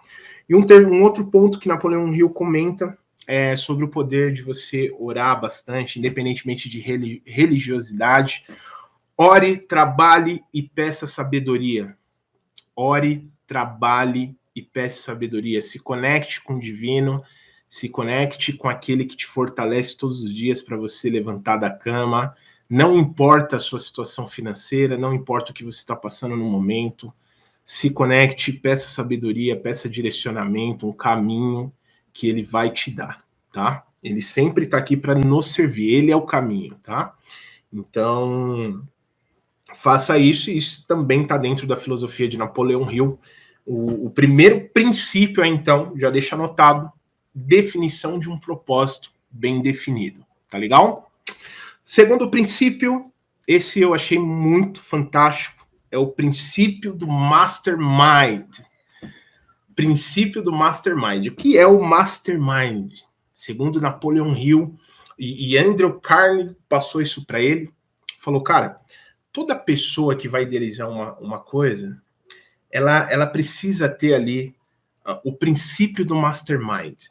E 0.48 0.54
um, 0.54 0.64
um, 0.86 1.02
outro 1.02 1.26
ponto 1.26 1.58
que 1.58 1.68
Napoleão 1.68 2.12
Hill 2.14 2.30
comenta 2.30 2.96
é 3.26 3.54
sobre 3.54 3.84
o 3.84 3.88
poder 3.88 4.32
de 4.32 4.40
você 4.40 4.94
orar 4.98 5.38
bastante, 5.38 5.98
independentemente 5.98 6.68
de 6.70 6.80
religiosidade. 7.26 8.44
Ore, 9.16 9.58
trabalhe 9.58 10.42
e 10.52 10.62
peça 10.62 11.06
sabedoria. 11.06 11.94
Ore, 12.74 13.30
trabalhe 13.46 14.34
e 14.56 14.62
peça 14.62 15.02
sabedoria. 15.02 15.60
Se 15.60 15.78
conecte 15.78 16.42
com 16.42 16.54
o 16.54 16.60
divino, 16.60 17.22
se 17.68 17.86
conecte 17.86 18.54
com 18.54 18.68
aquele 18.68 19.04
que 19.04 19.16
te 19.16 19.26
fortalece 19.26 19.98
todos 19.98 20.22
os 20.22 20.34
dias 20.34 20.62
para 20.62 20.78
você 20.78 21.10
levantar 21.10 21.58
da 21.58 21.68
cama 21.68 22.34
não 22.68 22.98
importa 22.98 23.56
a 23.56 23.60
sua 23.60 23.78
situação 23.78 24.28
financeira, 24.28 24.98
não 24.98 25.14
importa 25.14 25.52
o 25.52 25.54
que 25.54 25.64
você 25.64 25.78
está 25.78 25.96
passando 25.96 26.36
no 26.36 26.44
momento, 26.44 27.12
se 27.64 27.90
conecte, 27.90 28.52
peça 28.52 28.88
sabedoria, 28.88 29.58
peça 29.58 29.88
direcionamento, 29.88 30.88
um 30.88 30.92
caminho 30.92 31.72
que 32.12 32.28
ele 32.28 32.42
vai 32.42 32.70
te 32.70 32.90
dar, 32.90 33.24
tá? 33.52 33.84
Ele 34.02 34.22
sempre 34.22 34.64
está 34.64 34.78
aqui 34.78 34.96
para 34.96 35.14
nos 35.14 35.52
servir, 35.52 35.92
ele 35.92 36.10
é 36.10 36.16
o 36.16 36.26
caminho, 36.26 36.76
tá? 36.82 37.14
Então, 37.72 38.82
faça 39.76 40.18
isso, 40.18 40.50
e 40.50 40.56
isso 40.56 40.86
também 40.86 41.22
está 41.22 41.36
dentro 41.36 41.66
da 41.66 41.76
filosofia 41.76 42.28
de 42.28 42.38
Napoleão 42.38 42.90
Hill. 42.90 43.18
O, 43.66 44.06
o 44.06 44.10
primeiro 44.10 44.68
princípio 44.70 45.42
é, 45.42 45.46
então, 45.46 45.92
já 45.96 46.10
deixa 46.10 46.34
anotado, 46.34 46.90
definição 47.34 48.18
de 48.18 48.28
um 48.28 48.38
propósito 48.38 49.12
bem 49.30 49.60
definido, 49.60 50.24
tá 50.50 50.58
legal? 50.58 51.07
Segundo 51.90 52.30
princípio, 52.30 53.10
esse 53.46 53.80
eu 53.80 53.94
achei 53.94 54.18
muito 54.18 54.82
fantástico, 54.82 55.66
é 55.90 55.96
o 55.96 56.08
princípio 56.08 56.92
do 56.92 57.06
mastermind. 57.06 58.46
Princípio 59.74 60.42
do 60.42 60.52
mastermind. 60.52 61.28
O 61.28 61.34
que 61.34 61.56
é 61.56 61.66
o 61.66 61.82
mastermind? 61.82 62.92
Segundo 63.32 63.80
Napoleon 63.80 64.36
Hill 64.36 64.78
e, 65.18 65.54
e 65.54 65.56
Andrew 65.56 65.98
Carnegie 65.98 66.54
passou 66.68 67.00
isso 67.00 67.24
para 67.24 67.40
ele, 67.40 67.72
falou, 68.20 68.42
cara, 68.42 68.78
toda 69.32 69.56
pessoa 69.56 70.14
que 70.14 70.28
vai 70.28 70.42
idealizar 70.42 70.90
uma, 70.90 71.14
uma 71.14 71.38
coisa, 71.38 71.98
ela, 72.70 73.10
ela 73.10 73.26
precisa 73.26 73.88
ter 73.88 74.12
ali 74.12 74.54
uh, 75.06 75.18
o 75.24 75.32
princípio 75.32 76.04
do 76.04 76.14
mastermind. 76.14 77.04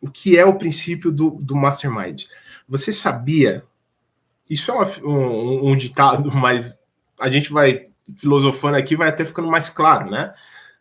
O 0.00 0.10
que 0.10 0.38
é 0.38 0.46
o 0.46 0.56
princípio 0.56 1.12
do, 1.12 1.32
do 1.32 1.54
mastermind? 1.54 2.22
Você 2.66 2.90
sabia? 2.90 3.62
Isso 4.48 4.70
é 4.70 4.74
uma, 4.74 4.86
um, 5.02 5.70
um 5.70 5.76
ditado, 5.76 6.30
mas 6.34 6.78
a 7.18 7.30
gente 7.30 7.52
vai 7.52 7.88
filosofando 8.16 8.76
aqui, 8.76 8.96
vai 8.96 9.08
até 9.08 9.24
ficando 9.24 9.48
mais 9.48 9.70
claro, 9.70 10.10
né? 10.10 10.34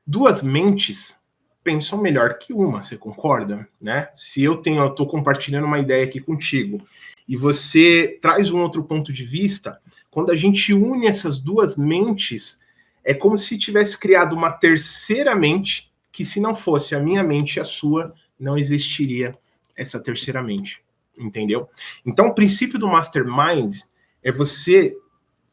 Duas 0.06 0.42
mentes 0.42 1.22
pensam 1.64 2.02
melhor 2.02 2.38
que 2.38 2.54
uma, 2.54 2.84
você 2.84 2.98
concorda? 2.98 3.68
Né? 3.80 4.10
Se 4.14 4.44
eu 4.44 4.58
tenho, 4.58 4.82
eu 4.82 4.90
estou 4.90 5.08
compartilhando 5.08 5.66
uma 5.66 5.80
ideia 5.80 6.04
aqui 6.04 6.20
contigo 6.20 6.86
e 7.28 7.38
você 7.38 8.20
traz 8.22 8.52
um 8.52 8.62
outro 8.62 8.84
ponto 8.84 9.14
de 9.14 9.24
vista, 9.24 9.80
quando 10.12 10.32
a 10.32 10.36
gente 10.36 10.74
une 10.74 11.08
essas 11.08 11.40
duas 11.40 11.78
mentes, 11.78 12.60
é 13.04 13.14
como 13.14 13.38
se 13.38 13.58
tivesse 13.58 13.98
criado 13.98 14.36
uma 14.36 14.52
terceira 14.52 15.34
mente, 15.34 15.92
que 16.12 16.26
se 16.26 16.40
não 16.40 16.56
fosse 16.56 16.94
a 16.94 17.00
minha 17.00 17.24
mente 17.24 17.56
e 17.56 17.60
a 17.60 17.66
sua, 17.66 18.14
não 18.38 18.58
existiria 18.58 19.36
essa 19.76 20.00
terceira 20.00 20.44
mente. 20.44 20.82
Entendeu? 21.18 21.70
Então, 22.06 22.28
o 22.28 22.34
princípio 22.34 22.80
do 22.80 22.88
mastermind 22.88 23.78
é 24.24 24.32
você 24.32 24.96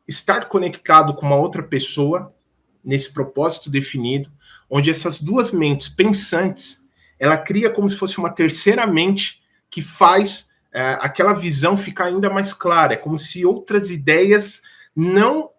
estar 0.06 0.48
conectado 0.48 1.14
com 1.14 1.26
uma 1.26 1.36
outra 1.36 1.62
pessoa 1.62 2.34
nesse 2.82 3.12
propósito 3.12 3.70
definido, 3.70 4.30
onde 4.68 4.90
essas 4.90 5.20
duas 5.20 5.50
mentes 5.52 5.88
pensantes, 5.88 6.84
ela 7.18 7.36
cria 7.36 7.70
como 7.70 7.88
se 7.88 7.96
fosse 7.96 8.18
uma 8.18 8.30
terceira 8.30 8.86
mente 8.86 9.40
que 9.70 9.82
faz 9.82 10.48
é, 10.72 10.98
aquela 11.00 11.34
visão 11.34 11.76
ficar 11.76 12.06
ainda 12.06 12.30
mais 12.30 12.52
clara. 12.52 12.94
É 12.94 12.96
como 12.96 13.18
se 13.18 13.44
outras 13.44 13.90
ideias 13.90 14.62
não 14.94 15.50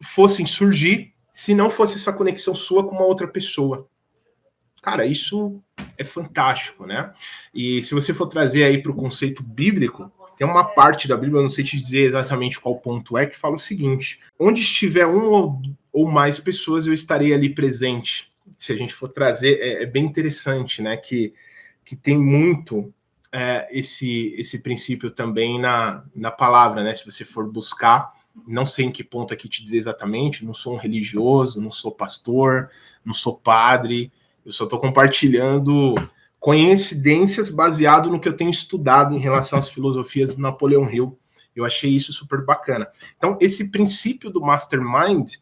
fossem 0.00 0.46
surgir 0.46 1.12
se 1.34 1.54
não 1.54 1.70
fosse 1.70 1.96
essa 1.96 2.12
conexão 2.12 2.54
sua 2.54 2.84
com 2.84 2.94
uma 2.96 3.04
outra 3.04 3.26
pessoa. 3.28 3.88
Cara, 4.82 5.04
isso 5.04 5.62
é 5.96 6.04
fantástico, 6.04 6.86
né? 6.86 7.12
E 7.52 7.82
se 7.82 7.94
você 7.94 8.14
for 8.14 8.26
trazer 8.26 8.64
aí 8.64 8.82
para 8.82 8.92
o 8.92 8.96
conceito 8.96 9.42
bíblico, 9.42 10.10
tem 10.38 10.46
uma 10.46 10.64
parte 10.64 11.08
da 11.08 11.16
Bíblia, 11.16 11.40
eu 11.40 11.42
não 11.42 11.50
sei 11.50 11.64
te 11.64 11.76
dizer 11.76 12.02
exatamente 12.02 12.60
qual 12.60 12.76
ponto 12.78 13.18
é, 13.18 13.26
que 13.26 13.36
fala 13.36 13.56
o 13.56 13.60
seguinte: 13.60 14.20
onde 14.38 14.62
estiver 14.62 15.06
um 15.06 15.30
ou, 15.30 15.60
ou 15.92 16.08
mais 16.08 16.38
pessoas, 16.38 16.86
eu 16.86 16.94
estarei 16.94 17.34
ali 17.34 17.52
presente. 17.52 18.30
Se 18.56 18.72
a 18.72 18.76
gente 18.76 18.94
for 18.94 19.08
trazer, 19.08 19.58
é, 19.60 19.82
é 19.82 19.86
bem 19.86 20.04
interessante, 20.04 20.80
né? 20.80 20.96
Que, 20.96 21.34
que 21.84 21.96
tem 21.96 22.16
muito 22.16 22.94
é, 23.32 23.66
esse, 23.70 24.34
esse 24.38 24.60
princípio 24.60 25.10
também 25.10 25.60
na, 25.60 26.04
na 26.14 26.30
palavra, 26.30 26.84
né? 26.84 26.94
Se 26.94 27.04
você 27.04 27.24
for 27.24 27.50
buscar, 27.50 28.12
não 28.46 28.64
sei 28.64 28.86
em 28.86 28.92
que 28.92 29.02
ponto 29.02 29.34
aqui 29.34 29.48
te 29.48 29.62
dizer 29.62 29.78
exatamente, 29.78 30.44
não 30.44 30.54
sou 30.54 30.74
um 30.74 30.78
religioso, 30.78 31.60
não 31.60 31.72
sou 31.72 31.90
pastor, 31.90 32.70
não 33.04 33.12
sou 33.12 33.36
padre, 33.36 34.12
eu 34.48 34.52
só 34.54 34.64
estou 34.64 34.80
compartilhando 34.80 35.94
coincidências 36.40 37.50
baseado 37.50 38.08
no 38.08 38.18
que 38.18 38.26
eu 38.26 38.34
tenho 38.34 38.50
estudado 38.50 39.14
em 39.14 39.18
relação 39.18 39.58
às 39.58 39.68
filosofias 39.68 40.34
do 40.34 40.40
Napoleão 40.40 40.90
Hill. 40.90 41.18
Eu 41.54 41.66
achei 41.66 41.90
isso 41.90 42.14
super 42.14 42.42
bacana. 42.42 42.88
Então, 43.18 43.36
esse 43.42 43.70
princípio 43.70 44.30
do 44.30 44.40
mastermind, 44.40 45.34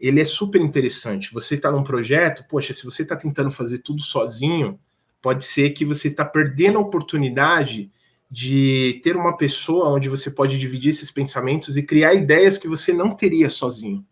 ele 0.00 0.20
é 0.20 0.24
super 0.24 0.60
interessante. 0.60 1.32
Você 1.32 1.54
está 1.54 1.70
num 1.70 1.84
projeto, 1.84 2.44
poxa, 2.48 2.74
se 2.74 2.84
você 2.84 3.02
está 3.02 3.14
tentando 3.14 3.52
fazer 3.52 3.78
tudo 3.78 4.02
sozinho, 4.02 4.76
pode 5.22 5.44
ser 5.44 5.70
que 5.70 5.84
você 5.84 6.08
está 6.08 6.24
perdendo 6.24 6.78
a 6.78 6.82
oportunidade 6.82 7.92
de 8.28 9.00
ter 9.04 9.14
uma 9.14 9.36
pessoa 9.36 9.90
onde 9.90 10.08
você 10.08 10.32
pode 10.32 10.58
dividir 10.58 10.88
esses 10.88 11.12
pensamentos 11.12 11.76
e 11.76 11.82
criar 11.82 12.12
ideias 12.12 12.58
que 12.58 12.66
você 12.66 12.92
não 12.92 13.14
teria 13.14 13.50
sozinho. 13.50 14.04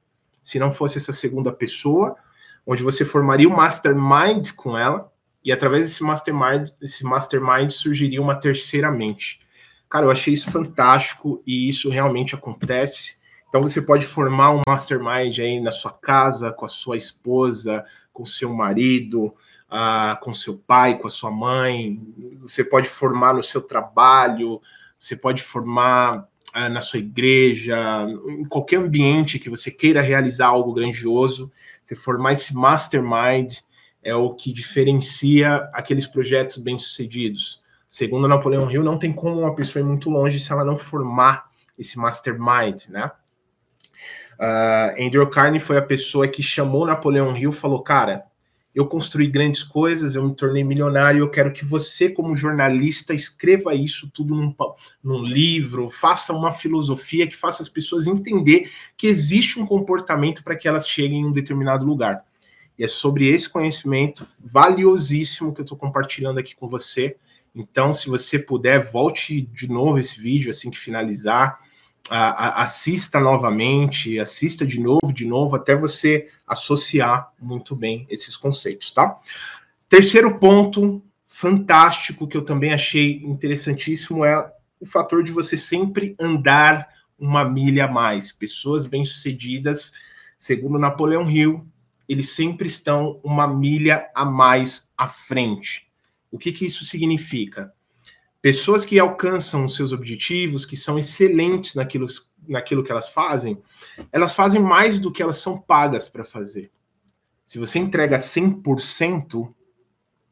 Se 0.44 0.56
não 0.56 0.72
fosse 0.72 0.98
essa 0.98 1.12
segunda 1.12 1.50
pessoa 1.50 2.16
onde 2.66 2.82
você 2.82 3.04
formaria 3.04 3.48
um 3.48 3.54
mastermind 3.54 4.52
com 4.56 4.76
ela, 4.76 5.10
e 5.44 5.52
através 5.52 5.84
desse 5.84 6.02
mastermind, 6.02 6.70
desse 6.80 7.04
mastermind 7.04 7.70
surgiria 7.70 8.20
uma 8.20 8.34
terceira 8.34 8.90
mente. 8.90 9.38
Cara, 9.88 10.04
eu 10.06 10.10
achei 10.10 10.34
isso 10.34 10.50
fantástico 10.50 11.40
e 11.46 11.68
isso 11.68 11.88
realmente 11.88 12.34
acontece. 12.34 13.18
Então 13.48 13.62
você 13.62 13.80
pode 13.80 14.04
formar 14.04 14.50
um 14.50 14.60
mastermind 14.66 15.38
aí 15.38 15.60
na 15.60 15.70
sua 15.70 15.92
casa, 15.92 16.50
com 16.50 16.66
a 16.66 16.68
sua 16.68 16.96
esposa, 16.96 17.84
com 18.12 18.26
seu 18.26 18.52
marido, 18.52 19.32
uh, 19.70 20.18
com 20.20 20.34
seu 20.34 20.56
pai, 20.56 20.98
com 20.98 21.06
a 21.06 21.10
sua 21.10 21.30
mãe. 21.30 22.00
Você 22.42 22.64
pode 22.64 22.88
formar 22.88 23.34
no 23.34 23.42
seu 23.42 23.62
trabalho, 23.62 24.60
você 24.98 25.14
pode 25.14 25.42
formar 25.42 26.28
uh, 26.54 26.68
na 26.68 26.80
sua 26.80 26.98
igreja, 26.98 27.76
em 28.28 28.44
qualquer 28.44 28.76
ambiente 28.76 29.38
que 29.38 29.48
você 29.48 29.70
queira 29.70 30.00
realizar 30.00 30.48
algo 30.48 30.72
grandioso. 30.74 31.52
Se 31.86 31.94
formar 31.94 32.32
esse 32.32 32.52
mastermind 32.52 33.54
é 34.02 34.14
o 34.14 34.34
que 34.34 34.52
diferencia 34.52 35.70
aqueles 35.72 36.06
projetos 36.06 36.58
bem-sucedidos. 36.58 37.62
Segundo 37.88 38.26
Napoleão 38.26 38.68
Hill, 38.68 38.82
não 38.82 38.98
tem 38.98 39.12
como 39.12 39.40
uma 39.40 39.54
pessoa 39.54 39.80
ir 39.80 39.86
muito 39.86 40.10
longe 40.10 40.40
se 40.40 40.52
ela 40.52 40.64
não 40.64 40.76
formar 40.76 41.48
esse 41.78 41.96
mastermind, 41.96 42.86
né? 42.88 43.10
Uh, 44.38 45.02
Andrew 45.02 45.30
Carney 45.30 45.60
foi 45.60 45.78
a 45.78 45.82
pessoa 45.82 46.28
que 46.28 46.42
chamou 46.42 46.84
Napoleão 46.84 47.36
Hill 47.36 47.50
e 47.50 47.54
falou: 47.54 47.82
Cara, 47.82 48.24
eu 48.76 48.86
construí 48.86 49.26
grandes 49.26 49.62
coisas, 49.62 50.14
eu 50.14 50.22
me 50.22 50.34
tornei 50.34 50.62
milionário, 50.62 51.20
eu 51.20 51.30
quero 51.30 51.50
que 51.50 51.64
você, 51.64 52.10
como 52.10 52.36
jornalista, 52.36 53.14
escreva 53.14 53.74
isso 53.74 54.10
tudo 54.12 54.34
num, 54.34 54.54
num, 55.02 55.24
livro, 55.24 55.88
faça 55.88 56.34
uma 56.34 56.52
filosofia 56.52 57.26
que 57.26 57.34
faça 57.34 57.62
as 57.62 57.70
pessoas 57.70 58.06
entender 58.06 58.70
que 58.94 59.06
existe 59.06 59.58
um 59.58 59.64
comportamento 59.64 60.44
para 60.44 60.54
que 60.54 60.68
elas 60.68 60.86
cheguem 60.86 61.22
em 61.22 61.24
um 61.24 61.32
determinado 61.32 61.86
lugar. 61.86 62.22
E 62.78 62.84
é 62.84 62.88
sobre 62.88 63.26
esse 63.28 63.48
conhecimento 63.48 64.26
valiosíssimo 64.38 65.54
que 65.54 65.62
eu 65.62 65.64
estou 65.64 65.78
compartilhando 65.78 66.38
aqui 66.38 66.54
com 66.54 66.68
você. 66.68 67.16
Então, 67.54 67.94
se 67.94 68.10
você 68.10 68.38
puder, 68.38 68.90
volte 68.92 69.40
de 69.40 69.68
novo 69.68 69.98
esse 69.98 70.20
vídeo 70.20 70.50
assim 70.50 70.70
que 70.70 70.78
finalizar 70.78 71.58
a, 72.10 72.60
a, 72.60 72.62
assista 72.62 73.20
novamente, 73.20 74.18
assista 74.18 74.66
de 74.66 74.80
novo, 74.80 75.12
de 75.12 75.24
novo, 75.24 75.56
até 75.56 75.74
você 75.74 76.28
associar 76.46 77.32
muito 77.40 77.74
bem 77.74 78.06
esses 78.08 78.36
conceitos, 78.36 78.90
tá? 78.92 79.18
Terceiro 79.88 80.38
ponto 80.38 81.02
fantástico 81.26 82.26
que 82.26 82.36
eu 82.36 82.44
também 82.44 82.72
achei 82.72 83.22
interessantíssimo 83.22 84.24
é 84.24 84.52
o 84.80 84.86
fator 84.86 85.22
de 85.22 85.32
você 85.32 85.56
sempre 85.56 86.14
andar 86.18 86.88
uma 87.18 87.44
milha 87.44 87.86
a 87.86 87.90
mais. 87.90 88.32
Pessoas 88.32 88.86
bem-sucedidas, 88.86 89.92
segundo 90.38 90.78
Napoleão 90.78 91.30
Hill, 91.30 91.66
eles 92.08 92.30
sempre 92.30 92.68
estão 92.68 93.20
uma 93.22 93.46
milha 93.46 94.08
a 94.14 94.24
mais 94.24 94.90
à 94.96 95.08
frente. 95.08 95.86
O 96.30 96.38
que, 96.38 96.52
que 96.52 96.66
isso 96.66 96.84
significa? 96.84 97.72
Pessoas 98.46 98.84
que 98.84 98.96
alcançam 98.96 99.64
os 99.64 99.74
seus 99.74 99.90
objetivos, 99.90 100.64
que 100.64 100.76
são 100.76 100.96
excelentes 100.96 101.74
naquilo, 101.74 102.06
naquilo 102.46 102.84
que 102.84 102.92
elas 102.92 103.08
fazem, 103.08 103.60
elas 104.12 104.34
fazem 104.34 104.60
mais 104.60 105.00
do 105.00 105.10
que 105.10 105.20
elas 105.20 105.38
são 105.38 105.58
pagas 105.58 106.08
para 106.08 106.24
fazer. 106.24 106.70
Se 107.44 107.58
você 107.58 107.80
entrega 107.80 108.18
100% 108.18 109.52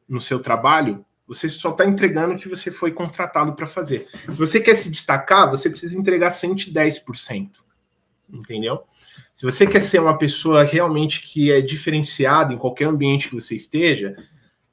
no 0.07 0.21
seu 0.21 0.39
trabalho, 0.39 1.05
você 1.27 1.49
só 1.49 1.71
está 1.71 1.85
entregando 1.85 2.35
o 2.35 2.37
que 2.37 2.47
você 2.47 2.71
foi 2.71 2.93
contratado 2.93 3.53
para 3.53 3.67
fazer. 3.67 4.07
Se 4.31 4.37
você 4.37 4.61
quer 4.61 4.77
se 4.77 4.89
destacar, 4.89 5.49
você 5.49 5.69
precisa 5.69 5.99
entregar 5.99 6.31
110%. 6.31 7.49
Entendeu? 8.29 8.83
Se 9.33 9.43
você 9.45 9.67
quer 9.67 9.83
ser 9.83 9.99
uma 9.99 10.17
pessoa 10.17 10.63
realmente 10.63 11.21
que 11.21 11.51
é 11.51 11.59
diferenciada 11.59 12.53
em 12.53 12.57
qualquer 12.57 12.85
ambiente 12.85 13.27
que 13.27 13.35
você 13.35 13.55
esteja, 13.55 14.15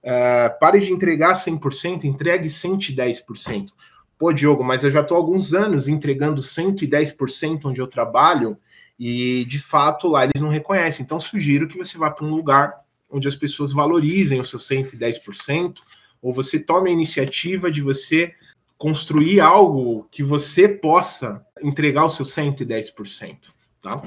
Uh, 0.04 0.58
pare 0.58 0.80
de 0.80 0.92
entregar 0.92 1.34
100%, 1.34 2.04
entregue 2.04 2.48
110%. 2.48 3.68
Pô, 4.18 4.32
Diogo, 4.32 4.64
mas 4.64 4.84
eu 4.84 4.90
já 4.90 5.00
estou 5.00 5.16
há 5.16 5.20
alguns 5.20 5.54
anos 5.54 5.88
entregando 5.88 6.40
110% 6.40 7.64
onde 7.64 7.80
eu 7.80 7.86
trabalho 7.86 8.56
e, 8.98 9.44
de 9.46 9.58
fato, 9.58 10.08
lá 10.08 10.24
eles 10.24 10.40
não 10.40 10.48
reconhecem. 10.48 11.04
Então, 11.04 11.18
sugiro 11.18 11.66
que 11.66 11.76
você 11.76 11.98
vá 11.98 12.10
para 12.10 12.24
um 12.24 12.34
lugar 12.34 12.82
onde 13.10 13.28
as 13.28 13.36
pessoas 13.36 13.72
valorizem 13.72 14.40
o 14.40 14.44
seu 14.44 14.58
110%, 14.58 15.78
ou 16.22 16.32
você 16.32 16.58
tome 16.58 16.88
a 16.88 16.92
iniciativa 16.92 17.70
de 17.70 17.82
você 17.82 18.32
construir 18.78 19.38
algo 19.40 20.08
que 20.10 20.22
você 20.22 20.68
possa 20.68 21.44
entregar 21.62 22.04
o 22.04 22.10
seu 22.10 22.24
110%, 22.24 23.38
tá? 23.82 24.02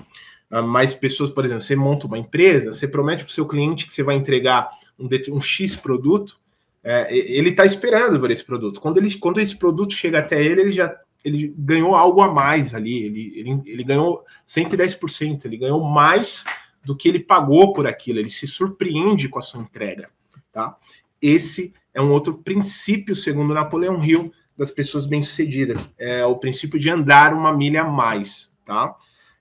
Uh, 0.51 0.63
mais 0.63 0.93
pessoas, 0.93 1.29
por 1.29 1.45
exemplo, 1.45 1.63
você 1.63 1.75
monta 1.75 2.07
uma 2.07 2.17
empresa, 2.17 2.73
você 2.73 2.87
promete 2.87 3.23
para 3.23 3.31
o 3.31 3.33
seu 3.33 3.47
cliente 3.47 3.85
que 3.85 3.93
você 3.93 4.03
vai 4.03 4.15
entregar 4.15 4.69
um, 4.99 5.07
um 5.35 5.41
X 5.41 5.75
produto, 5.75 6.37
é, 6.83 7.15
ele 7.15 7.49
está 7.49 7.65
esperando 7.65 8.19
por 8.19 8.29
esse 8.29 8.43
produto. 8.43 8.79
Quando, 8.79 8.97
ele, 8.97 9.17
quando 9.17 9.39
esse 9.39 9.57
produto 9.57 9.93
chega 9.93 10.19
até 10.19 10.43
ele, 10.43 10.61
ele 10.61 10.71
já 10.71 10.95
ele 11.25 11.51
ganhou 11.57 11.95
algo 11.95 12.21
a 12.21 12.31
mais 12.31 12.75
ali, 12.75 13.03
ele, 13.03 13.33
ele, 13.35 13.61
ele 13.65 13.83
ganhou 13.83 14.23
110%, 14.47 15.43
ele 15.45 15.57
ganhou 15.57 15.83
mais 15.83 16.45
do 16.83 16.95
que 16.95 17.09
ele 17.09 17.19
pagou 17.19 17.73
por 17.73 17.87
aquilo, 17.87 18.19
ele 18.19 18.29
se 18.29 18.45
surpreende 18.45 19.27
com 19.27 19.39
a 19.39 19.41
sua 19.41 19.59
entrega, 19.59 20.07
tá? 20.51 20.77
Esse 21.19 21.73
é 21.95 21.99
um 21.99 22.11
outro 22.11 22.35
princípio, 22.35 23.15
segundo 23.15 23.55
Napoleão 23.55 24.05
Hill, 24.05 24.31
das 24.55 24.69
pessoas 24.69 25.07
bem-sucedidas, 25.07 25.91
é 25.97 26.23
o 26.23 26.37
princípio 26.37 26.79
de 26.79 26.91
andar 26.91 27.33
uma 27.33 27.51
milha 27.51 27.81
a 27.81 27.89
mais, 27.89 28.53
tá? 28.63 28.95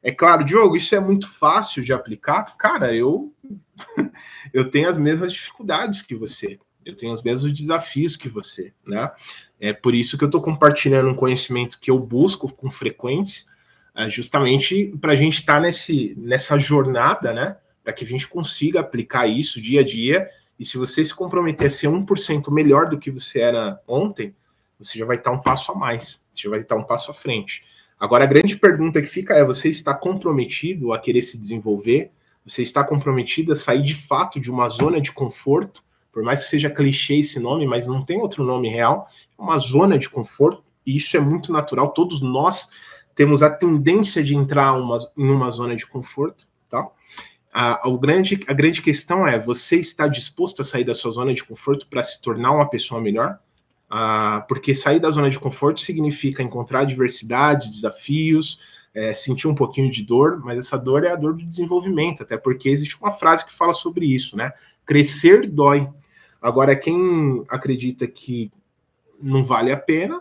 É 0.05 0.13
claro, 0.13 0.45
Diogo, 0.45 0.77
isso 0.77 0.95
é 0.95 1.01
muito 1.01 1.27
fácil 1.27 1.83
de 1.83 1.91
aplicar. 1.91 2.55
Cara, 2.59 2.95
eu 2.95 3.33
eu 4.53 4.71
tenho 4.71 4.87
as 4.87 4.99
mesmas 4.99 5.33
dificuldades 5.33 6.03
que 6.03 6.15
você. 6.15 6.59
Eu 6.85 6.95
tenho 6.95 7.15
os 7.15 7.23
mesmos 7.23 7.51
desafios 7.55 8.15
que 8.15 8.29
você, 8.29 8.75
né? 8.87 9.11
É 9.59 9.73
por 9.73 9.95
isso 9.95 10.19
que 10.19 10.25
eu 10.25 10.29
estou 10.29 10.43
compartilhando 10.43 11.09
um 11.09 11.15
conhecimento 11.15 11.81
que 11.81 11.91
eu 11.91 11.99
busco 11.99 12.53
com 12.53 12.71
frequência, 12.71 13.47
é 13.97 14.11
justamente 14.11 14.95
para 15.01 15.13
a 15.13 15.17
gente 15.17 15.39
estar 15.39 15.55
tá 15.55 15.61
nesse, 15.61 16.15
nessa 16.19 16.59
jornada, 16.59 17.33
né? 17.33 17.57
Para 17.83 17.95
que 17.95 18.05
a 18.05 18.07
gente 18.07 18.29
consiga 18.29 18.81
aplicar 18.81 19.27
isso 19.27 19.63
dia 19.63 19.81
a 19.81 19.85
dia. 19.85 20.29
E 20.59 20.67
se 20.67 20.77
você 20.77 21.03
se 21.03 21.15
comprometer 21.15 21.69
a 21.69 21.71
ser 21.71 21.89
1% 21.89 22.53
melhor 22.53 22.91
do 22.91 22.99
que 22.99 23.11
você 23.11 23.41
era 23.41 23.81
ontem, 23.89 24.37
você 24.79 24.99
já 24.99 25.07
vai 25.07 25.17
estar 25.17 25.31
tá 25.31 25.37
um 25.37 25.41
passo 25.41 25.73
a 25.73 25.75
mais, 25.75 26.23
você 26.35 26.43
já 26.43 26.51
vai 26.51 26.61
estar 26.61 26.75
tá 26.75 26.81
um 26.81 26.85
passo 26.85 27.11
à 27.11 27.15
frente. 27.15 27.65
Agora, 27.99 28.25
a 28.25 28.27
grande 28.27 28.57
pergunta 28.57 29.01
que 29.01 29.09
fica 29.09 29.35
é: 29.35 29.45
você 29.45 29.69
está 29.69 29.95
comprometido 29.95 30.93
a 30.93 30.99
querer 30.99 31.23
se 31.23 31.39
desenvolver? 31.39 32.11
Você 32.45 32.63
está 32.63 32.85
comprometido 32.85 33.53
a 33.53 33.57
sair 33.57 33.83
de 33.83 33.95
fato 33.95 34.39
de 34.39 34.51
uma 34.51 34.69
zona 34.69 35.01
de 35.01 35.13
conforto? 35.13 35.83
Por 36.13 36.23
mais 36.23 36.45
que 36.45 36.51
seja 36.51 36.71
clichê 36.71 37.17
esse 37.17 37.41
nome, 37.41 37.67
mas 37.67 37.87
não 37.87 38.05
tem 38.05 38.19
outro 38.19 38.45
nome 38.45 38.69
real, 38.69 39.09
uma 39.37 39.59
zona 39.59 39.99
de 39.99 40.09
conforto, 40.09 40.63
e 40.87 40.97
isso 40.97 41.17
é 41.17 41.21
muito 41.21 41.53
natural. 41.53 41.91
Todos 41.91 42.21
nós 42.21 42.71
temos 43.15 43.43
a 43.43 43.51
tendência 43.51 44.23
de 44.23 44.35
entrar 44.35 44.75
uma, 44.75 44.99
em 45.17 45.29
uma 45.29 45.51
zona 45.51 45.75
de 45.75 45.87
conforto, 45.87 46.47
tá? 46.69 46.87
A, 47.53 47.89
a, 47.89 47.97
grande, 47.97 48.41
a 48.47 48.53
grande 48.53 48.83
questão 48.83 49.27
é: 49.27 49.39
você 49.39 49.77
está 49.77 50.07
disposto 50.09 50.63
a 50.63 50.65
sair 50.65 50.85
da 50.85 50.95
sua 50.95 51.11
zona 51.13 51.33
de 51.33 51.43
conforto 51.45 51.87
para 51.87 52.03
se 52.03 52.21
tornar 52.21 52.53
uma 52.53 52.69
pessoa 52.69 53.01
melhor? 53.01 53.39
Ah, 53.97 54.45
porque 54.49 54.75
sair 54.75 54.99
da 54.99 55.09
zona 55.09 55.31
de 55.31 55.39
conforto 55.39 55.81
significa 55.81 56.43
encontrar 56.43 56.81
adversidades, 56.81 57.71
desafios, 57.71 58.61
é, 58.93 59.13
sentir 59.15 59.47
um 59.47 59.55
pouquinho 59.55 59.89
de 59.89 60.03
dor, 60.03 60.41
mas 60.45 60.59
essa 60.59 60.77
dor 60.77 61.05
é 61.05 61.13
a 61.13 61.15
dor 61.15 61.35
do 61.35 61.45
desenvolvimento, 61.45 62.25
até 62.25 62.37
porque 62.37 62.69
existe 62.69 63.01
uma 63.01 63.13
frase 63.13 63.47
que 63.47 63.55
fala 63.55 63.73
sobre 63.73 64.05
isso, 64.05 64.37
né? 64.37 64.53
Crescer 64.85 65.49
dói. 65.49 65.89
Agora, 66.43 66.75
quem 66.75 67.45
acredita 67.49 68.05
que 68.09 68.51
não 69.23 69.45
vale 69.45 69.71
a 69.71 69.77
pena, 69.77 70.21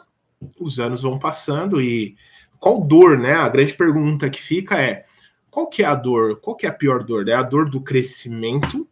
os 0.59 0.79
anos 0.79 1.01
vão 1.01 1.17
passando 1.17 1.81
e 1.81 2.15
qual 2.59 2.79
dor, 2.79 3.17
né? 3.17 3.33
A 3.33 3.49
grande 3.49 3.73
pergunta 3.73 4.29
que 4.29 4.39
fica 4.39 4.79
é 4.79 5.03
qual 5.49 5.65
que 5.65 5.81
é 5.81 5.87
a 5.87 5.95
dor? 5.95 6.39
Qual 6.41 6.55
que 6.55 6.67
é 6.67 6.69
a 6.69 6.73
pior 6.73 7.03
dor? 7.03 7.27
É 7.27 7.33
a 7.33 7.41
dor 7.41 7.67
do 7.67 7.81
crescimento 7.81 8.87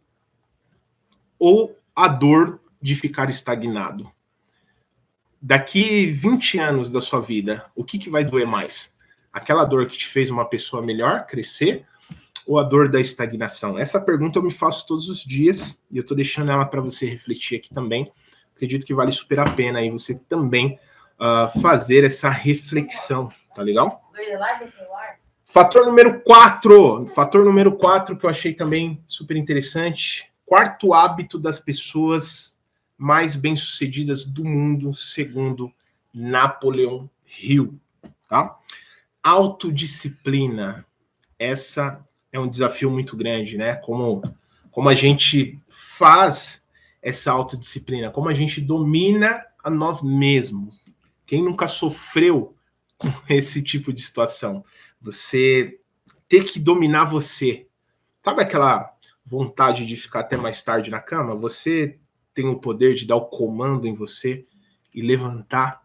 ou 1.38 1.72
a 1.94 2.08
dor 2.08 2.58
de 2.82 2.96
ficar 2.96 3.30
estagnado? 3.30 4.10
Daqui 5.42 6.06
20 6.06 6.58
anos 6.60 6.90
da 6.90 7.00
sua 7.00 7.20
vida, 7.20 7.66
o 7.74 7.82
que, 7.82 7.98
que 7.98 8.08
vai 8.08 8.24
doer 8.24 8.46
mais? 8.46 8.94
Aquela 9.32 9.64
dor 9.64 9.86
que 9.86 9.98
te 9.98 10.06
fez 10.06 10.30
uma 10.30 10.44
pessoa 10.44 10.80
melhor, 10.80 11.26
crescer, 11.26 11.84
ou 12.46 12.58
a 12.58 12.62
dor 12.62 12.88
da 12.88 13.00
estagnação? 13.00 13.76
Essa 13.76 14.00
pergunta 14.00 14.38
eu 14.38 14.42
me 14.42 14.52
faço 14.52 14.86
todos 14.86 15.08
os 15.08 15.24
dias 15.24 15.82
e 15.90 15.96
eu 15.96 16.02
estou 16.02 16.16
deixando 16.16 16.52
ela 16.52 16.64
para 16.64 16.80
você 16.80 17.06
refletir 17.06 17.58
aqui 17.58 17.74
também. 17.74 18.12
Acredito 18.54 18.86
que 18.86 18.94
vale 18.94 19.10
super 19.10 19.40
a 19.40 19.50
pena 19.50 19.80
aí 19.80 19.90
você 19.90 20.14
também 20.28 20.78
uh, 21.18 21.60
fazer 21.60 22.04
essa 22.04 22.30
reflexão, 22.30 23.32
tá 23.54 23.62
legal? 23.62 24.08
Fator 25.46 25.84
número 25.84 26.20
4, 26.20 27.06
fator 27.14 27.44
número 27.44 27.72
4 27.72 28.16
que 28.16 28.24
eu 28.24 28.30
achei 28.30 28.54
também 28.54 29.02
super 29.06 29.36
interessante, 29.36 30.30
quarto 30.46 30.94
hábito 30.94 31.38
das 31.38 31.58
pessoas 31.58 32.51
mais 33.02 33.34
bem-sucedidas 33.34 34.24
do 34.24 34.44
mundo, 34.44 34.94
segundo 34.94 35.72
Napoleão 36.14 37.10
Hill. 37.40 37.76
Tá? 38.28 38.56
Autodisciplina. 39.20 40.86
Essa 41.36 42.00
é 42.32 42.38
um 42.38 42.48
desafio 42.48 42.88
muito 42.92 43.16
grande, 43.16 43.58
né? 43.58 43.74
Como, 43.74 44.22
como 44.70 44.88
a 44.88 44.94
gente 44.94 45.60
faz 45.68 46.64
essa 47.02 47.32
autodisciplina, 47.32 48.08
como 48.08 48.28
a 48.28 48.34
gente 48.34 48.60
domina 48.60 49.44
a 49.64 49.68
nós 49.68 50.00
mesmos. 50.00 50.88
Quem 51.26 51.42
nunca 51.42 51.66
sofreu 51.66 52.54
com 52.96 53.12
esse 53.28 53.64
tipo 53.64 53.92
de 53.92 54.00
situação? 54.00 54.64
Você 55.00 55.80
ter 56.28 56.44
que 56.44 56.60
dominar 56.60 57.06
você. 57.06 57.66
Sabe 58.22 58.42
aquela 58.42 58.94
vontade 59.26 59.88
de 59.88 59.96
ficar 59.96 60.20
até 60.20 60.36
mais 60.36 60.62
tarde 60.62 60.88
na 60.88 61.00
cama? 61.00 61.34
Você 61.34 61.98
tem 62.34 62.46
o 62.48 62.58
poder 62.58 62.94
de 62.94 63.06
dar 63.06 63.16
o 63.16 63.26
comando 63.26 63.86
em 63.86 63.94
você 63.94 64.44
e 64.94 65.02
levantar 65.02 65.82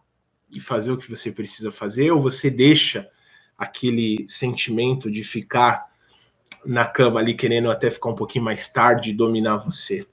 e 0.49 0.59
fazer 0.59 0.91
o 0.91 0.97
que 0.97 1.09
você 1.09 1.31
precisa 1.31 1.71
fazer, 1.71 2.11
ou 2.11 2.21
você 2.21 2.49
deixa 2.49 3.07
aquele 3.57 4.25
sentimento 4.27 5.11
de 5.11 5.23
ficar 5.23 5.85
na 6.65 6.85
cama 6.85 7.19
ali 7.19 7.35
querendo 7.35 7.69
até 7.69 7.91
ficar 7.91 8.09
um 8.09 8.15
pouquinho 8.15 8.45
mais 8.45 8.69
tarde 8.69 9.09
e 9.09 9.13
dominar 9.13 9.57
você. 9.57 10.05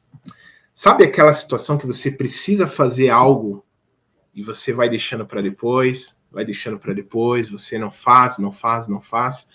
Sabe 0.75 1.05
aquela 1.05 1.33
situação 1.33 1.79
que 1.79 1.87
você 1.87 2.11
precisa 2.11 2.67
fazer 2.67 3.09
algo 3.09 3.65
e 4.35 4.43
você 4.43 4.73
vai 4.73 4.89
deixando 4.89 5.25
para 5.25 5.41
depois, 5.41 6.19
vai 6.31 6.45
deixando 6.45 6.79
para 6.79 6.93
depois, 6.93 7.49
você 7.49 7.79
não 7.79 7.93
faz, 7.93 8.39
não 8.39 8.51
faz, 8.51 8.89
não 8.89 9.01
faz, 9.01 9.49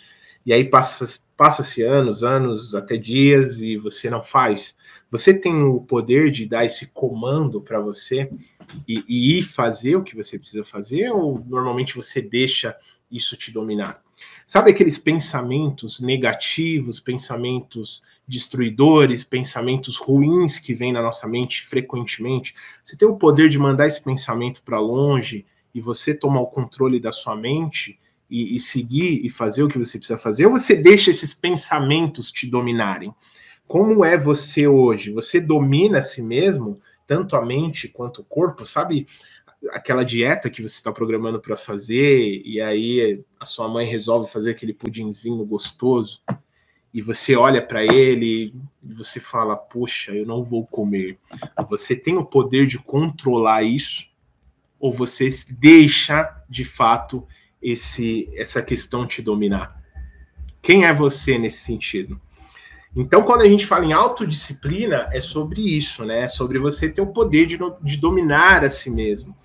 e 0.46 0.54
aí 0.54 0.63
passa 0.63 1.06
passa-se 1.36 1.82
anos, 1.82 2.22
anos, 2.22 2.76
até 2.76 2.98
dias 2.98 3.62
e 3.62 3.78
você 3.78 4.10
não 4.10 4.22
faz. 4.22 4.76
Você 5.12 5.34
tem 5.34 5.63
o 5.63 5.82
poder 5.82 6.32
de 6.32 6.45
dar 6.45 6.65
esse 6.65 6.88
comando 6.88 7.62
para 7.62 7.80
você 7.80 8.30
e, 8.88 9.04
e 9.08 9.39
ir 9.39 9.43
fazer 9.43 9.95
o 9.95 10.04
que 10.04 10.15
você 10.15 10.38
precisa 10.38 10.63
fazer, 10.63 11.10
ou 11.10 11.43
normalmente 11.48 11.95
você 11.95 12.22
deixa 12.22 12.76
isso 13.12 13.36
te 13.36 13.52
dominar? 13.52 14.02
Sabe 14.45 14.72
aqueles 14.72 14.98
pensamentos 14.98 16.00
negativos, 16.00 17.00
pensamentos 17.00 18.04
destruidores, 18.28 19.24
pensamentos 19.24 19.98
ruins 19.98 20.60
que 20.60 20.74
vêm 20.74 20.93
na 20.93 21.02
nossa 21.02 21.28
mente 21.28 21.65
frequentemente? 21.67 22.54
Você 22.84 22.95
tem 22.95 23.08
o 23.08 23.17
poder 23.17 23.50
de 23.50 23.58
mandar 23.58 23.88
esse 23.88 24.02
pensamento 24.02 24.62
para 24.62 24.80
longe 24.80 25.45
e 25.74 25.82
você 25.82 26.13
tomar 26.13 26.41
o 26.41 26.48
controle 26.48 27.00
da 27.00 27.12
sua 27.12 27.36
mente 27.36 28.00
e, 28.30 28.56
e, 28.56 28.60
seguir 28.60 29.26
e 29.26 29.30
fazer 29.30 29.63
o 29.63 29.67
que 29.67 29.78
você 29.78 29.98
precisa 29.98 30.19
fazer, 30.19 30.45
ou 30.45 30.52
você 30.52 30.76
deixa 30.76 31.10
esses 31.10 31.34
pensamentos 31.34 32.32
te 32.32 32.45
dominarem? 32.45 33.13
Como 33.69 34.03
é 34.03 34.17
você 34.17 34.67
hoje? 34.67 35.12
Você 35.12 35.39
domina 35.39 35.99
a 35.99 36.01
si 36.01 36.23
mesmo, 36.23 36.82
tanto 37.05 37.36
a 37.36 37.45
mente 37.45 37.88
quanto 37.88 38.21
o 38.21 38.25
corpo, 38.25 38.65
sabe? 38.65 39.08
Aquela 39.69 40.03
dieta 40.03 40.49
que 40.49 40.63
você 40.63 40.73
está 40.73 40.91
programando 40.91 41.39
para 41.39 41.55
fazer, 41.55 42.41
e 42.43 42.60
aí 42.60 43.23
a 43.39 43.45
sua 43.45 43.67
mãe 43.67 43.88
resolve 43.88 44.32
fazer 44.32 44.51
aquele 44.51 44.73
pudinzinho 44.73 45.45
gostoso, 45.45 46.19
e 46.91 46.99
você 46.99 47.36
olha 47.36 47.62
para 47.62 47.84
ele 47.84 48.55
e 48.84 48.93
você 48.93 49.19
fala: 49.19 49.55
Poxa, 49.55 50.13
eu 50.13 50.25
não 50.25 50.43
vou 50.43 50.65
comer. 50.65 51.19
Você 51.69 51.95
tem 51.95 52.17
o 52.17 52.25
poder 52.25 52.65
de 52.65 52.79
controlar 52.79 53.62
isso, 53.62 54.10
ou 54.79 54.91
você 54.91 55.29
deixa 55.47 56.43
de 56.49 56.65
fato 56.65 57.23
esse, 57.62 58.27
essa 58.34 58.63
questão 58.63 59.05
te 59.05 59.21
dominar? 59.21 59.79
Quem 60.60 60.86
é 60.86 60.93
você 60.93 61.38
nesse 61.38 61.60
sentido? 61.60 62.19
Então, 62.95 63.21
quando 63.21 63.41
a 63.41 63.47
gente 63.47 63.65
fala 63.65 63.86
em 63.86 63.93
autodisciplina, 63.93 65.10
é 65.12 65.21
sobre 65.21 65.62
isso, 65.62 66.04
né? 66.04 66.21
É 66.21 66.28
sobre 66.28 66.58
você 66.58 66.89
ter 66.89 67.02
o 67.02 67.13
poder 67.13 67.45
de, 67.45 67.58
de 67.82 67.97
dominar 67.97 68.63
a 68.63 68.69
si 68.69 68.89
mesmo. 68.89 69.36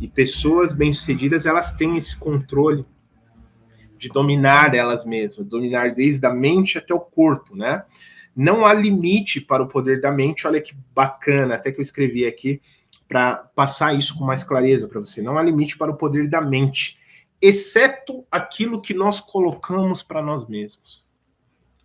E 0.00 0.08
pessoas 0.08 0.72
bem-sucedidas, 0.72 1.46
elas 1.46 1.74
têm 1.74 1.96
esse 1.96 2.16
controle 2.16 2.84
de 3.98 4.08
dominar 4.08 4.74
elas 4.74 5.04
mesmas, 5.04 5.46
dominar 5.46 5.94
desde 5.94 6.26
a 6.26 6.30
mente 6.32 6.78
até 6.78 6.92
o 6.92 7.00
corpo, 7.00 7.54
né? 7.54 7.84
Não 8.34 8.66
há 8.66 8.72
limite 8.72 9.40
para 9.40 9.62
o 9.62 9.68
poder 9.68 10.00
da 10.00 10.10
mente. 10.10 10.46
Olha 10.46 10.60
que 10.60 10.74
bacana, 10.94 11.54
até 11.54 11.70
que 11.70 11.78
eu 11.78 11.84
escrevi 11.84 12.26
aqui 12.26 12.60
para 13.06 13.36
passar 13.36 13.96
isso 13.96 14.18
com 14.18 14.24
mais 14.24 14.42
clareza 14.42 14.88
para 14.88 14.98
você. 14.98 15.22
Não 15.22 15.38
há 15.38 15.42
limite 15.42 15.76
para 15.76 15.90
o 15.90 15.96
poder 15.96 16.28
da 16.28 16.40
mente, 16.40 16.98
exceto 17.40 18.26
aquilo 18.30 18.80
que 18.80 18.94
nós 18.94 19.20
colocamos 19.20 20.02
para 20.02 20.22
nós 20.22 20.48
mesmos. 20.48 21.03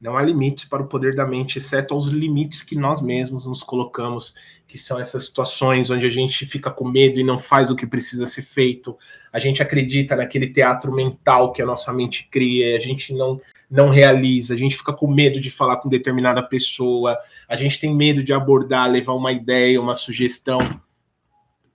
Não 0.01 0.17
há 0.17 0.21
limites 0.21 0.65
para 0.65 0.81
o 0.81 0.87
poder 0.87 1.13
da 1.13 1.25
mente, 1.25 1.57
exceto 1.57 1.93
aos 1.93 2.07
limites 2.07 2.63
que 2.63 2.75
nós 2.75 3.01
mesmos 3.01 3.45
nos 3.45 3.61
colocamos, 3.61 4.33
que 4.67 4.77
são 4.77 4.99
essas 4.99 5.25
situações 5.25 5.89
onde 5.89 6.05
a 6.05 6.09
gente 6.09 6.45
fica 6.45 6.71
com 6.71 6.87
medo 6.87 7.19
e 7.19 7.23
não 7.23 7.37
faz 7.37 7.69
o 7.69 7.75
que 7.75 7.85
precisa 7.85 8.25
ser 8.25 8.43
feito. 8.43 8.97
A 9.33 9.39
gente 9.39 9.61
acredita 9.61 10.15
naquele 10.15 10.47
teatro 10.47 10.93
mental 10.93 11.51
que 11.51 11.61
a 11.61 11.65
nossa 11.65 11.91
mente 11.91 12.27
cria, 12.31 12.77
a 12.77 12.79
gente 12.79 13.13
não 13.13 13.41
não 13.69 13.89
realiza, 13.89 14.55
a 14.55 14.57
gente 14.57 14.75
fica 14.75 14.91
com 14.91 15.07
medo 15.07 15.39
de 15.39 15.51
falar 15.51 15.77
com 15.77 15.87
determinada 15.87 16.41
pessoa, 16.41 17.15
a 17.47 17.55
gente 17.55 17.79
tem 17.79 17.93
medo 17.93 18.23
de 18.23 18.33
abordar, 18.33 18.89
levar 18.89 19.13
uma 19.13 19.31
ideia, 19.31 19.79
uma 19.79 19.93
sugestão. 19.93 20.59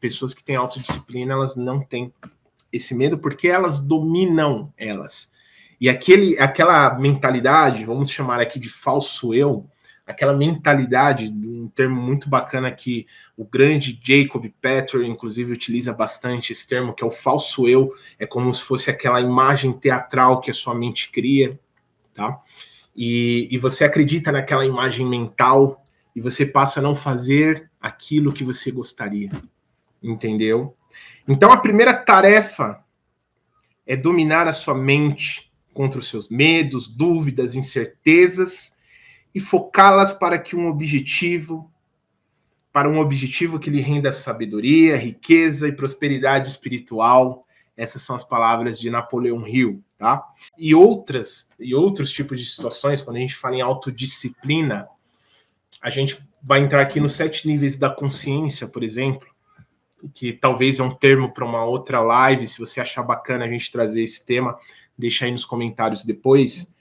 Pessoas 0.01 0.35
que 0.35 0.43
têm 0.43 0.57
autodisciplina, 0.57 1.35
elas 1.35 1.55
não 1.55 1.81
têm 1.81 2.13
esse 2.73 2.95
medo 2.95 3.17
porque 3.17 3.47
elas 3.47 3.81
dominam 3.81 4.73
elas. 4.77 5.31
E 5.81 5.89
aquele, 5.89 6.39
aquela 6.39 6.95
mentalidade, 6.99 7.85
vamos 7.85 8.11
chamar 8.11 8.41
aqui 8.41 8.59
de 8.59 8.69
falso 8.69 9.35
eu, 9.35 9.69
aquela 10.07 10.35
mentalidade, 10.35 11.27
um 11.27 11.69
termo 11.75 12.01
muito 12.01 12.29
bacana 12.29 12.71
que 12.71 13.07
o 13.37 13.45
grande 13.45 13.99
Jacob 14.03 14.47
Petro, 14.61 15.03
inclusive, 15.03 15.53
utiliza 15.53 15.93
bastante 15.93 16.53
esse 16.53 16.69
termo, 16.69 16.93
que 16.93 17.03
é 17.03 17.07
o 17.07 17.11
falso 17.11 17.67
eu, 17.69 17.95
é 18.19 18.27
como 18.27 18.55
se 18.55 18.63
fosse 18.63 18.91
aquela 18.91 19.21
imagem 19.21 19.73
teatral 19.73 20.41
que 20.41 20.51
a 20.51 20.55
sua 20.55 20.75
mente 20.75 21.11
cria. 21.11 21.59
tá? 22.15 22.41
E, 22.95 23.49
e 23.51 23.59
você 23.59 23.85
acredita 23.85 24.31
naquela 24.31 24.65
imagem 24.65 25.07
mental 25.07 25.85
e 26.15 26.21
você 26.21 26.47
passa 26.47 26.79
a 26.79 26.83
não 26.83 26.95
fazer 26.95 27.69
aquilo 27.81 28.33
que 28.33 28.45
você 28.45 28.71
gostaria, 28.71 29.31
entendeu? 30.03 30.77
Então 31.27 31.51
a 31.51 31.57
primeira 31.57 31.93
tarefa 31.93 32.85
é 33.87 33.97
dominar 33.97 34.47
a 34.47 34.53
sua 34.53 34.75
mente 34.75 35.51
contra 35.75 36.01
os 36.01 36.09
seus 36.09 36.31
medos, 36.31 36.89
dúvidas, 36.89 37.55
incertezas 37.55 38.75
e 39.35 39.41
focá-las 39.41 40.13
para 40.13 40.39
que 40.39 40.57
um 40.57 40.69
objetivo 40.69 41.71
para 42.73 42.89
um 42.89 42.99
objetivo 42.99 43.61
que 43.61 43.71
lhe 43.71 43.81
renda 43.81 44.13
sabedoria, 44.13 44.97
riqueza 44.97 45.69
e 45.69 45.73
prosperidade 45.73 46.49
espiritual. 46.49 47.47
Essas 47.77 48.03
são 48.03 48.17
as 48.17 48.25
palavras 48.25 48.81
de 48.81 48.91
Napoleão 48.91 49.47
Hill, 49.47 49.81
tá? 49.97 50.25
E 50.59 50.75
outras 50.75 51.49
e 51.59 51.73
outros 51.73 52.11
tipos 52.11 52.37
de 52.37 52.47
situações, 52.47 53.01
quando 53.01 53.19
a 53.19 53.21
gente 53.21 53.37
fala 53.37 53.55
em 53.55 53.61
autodisciplina, 53.61 54.89
a 55.81 55.89
gente 55.89 56.19
vai 56.43 56.61
entrar 56.61 56.81
aqui 56.83 56.99
nos 56.99 57.15
sete 57.15 57.47
níveis 57.47 57.79
da 57.79 57.89
consciência, 57.89 58.67
por 58.67 58.83
exemplo, 58.83 59.29
que 60.13 60.33
talvez 60.33 60.81
é 60.81 60.83
um 60.83 60.95
termo 60.95 61.33
para 61.33 61.45
uma 61.45 61.65
outra 61.65 62.01
live. 62.01 62.49
Se 62.49 62.59
você 62.59 62.81
achar 62.81 63.05
bacana 63.05 63.45
a 63.45 63.49
gente 63.49 63.71
trazer 63.71 64.03
esse 64.03 64.27
tema, 64.27 64.59
deixa 64.97 65.25
aí 65.25 65.33
nos 65.33 65.45
comentários 65.45 66.05
depois. 66.05 66.73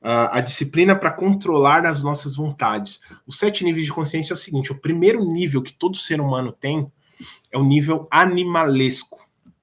Uh, 0.00 0.28
a 0.32 0.40
disciplina 0.40 0.96
para 0.96 1.12
controlar 1.12 1.86
as 1.86 2.02
nossas 2.02 2.34
vontades. 2.34 3.00
Os 3.26 3.38
sete 3.38 3.62
níveis 3.64 3.86
de 3.86 3.92
consciência 3.92 4.32
é 4.32 4.36
o 4.36 4.38
seguinte: 4.38 4.72
o 4.72 4.78
primeiro 4.78 5.24
nível 5.24 5.62
que 5.62 5.72
todo 5.72 5.96
ser 5.96 6.20
humano 6.20 6.52
tem 6.52 6.90
é 7.50 7.58
o 7.58 7.64
nível 7.64 8.08
animalesco. 8.10 9.20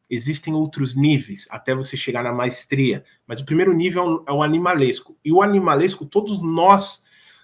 Existem 0.09 0.53
outros 0.53 0.95
níveis 0.95 1.47
até 1.51 1.75
você 1.75 1.95
chegar 1.95 2.23
na 2.23 2.31
maestria, 2.31 3.03
mas 3.27 3.39
o 3.39 3.45
primeiro 3.45 3.73
nível 3.73 4.23
é 4.27 4.31
o 4.31 4.41
animalesco. 4.41 5.15
E 5.23 5.31
o 5.31 5.41
animalesco, 5.41 6.05
todos 6.05 6.41
nós 6.41 7.03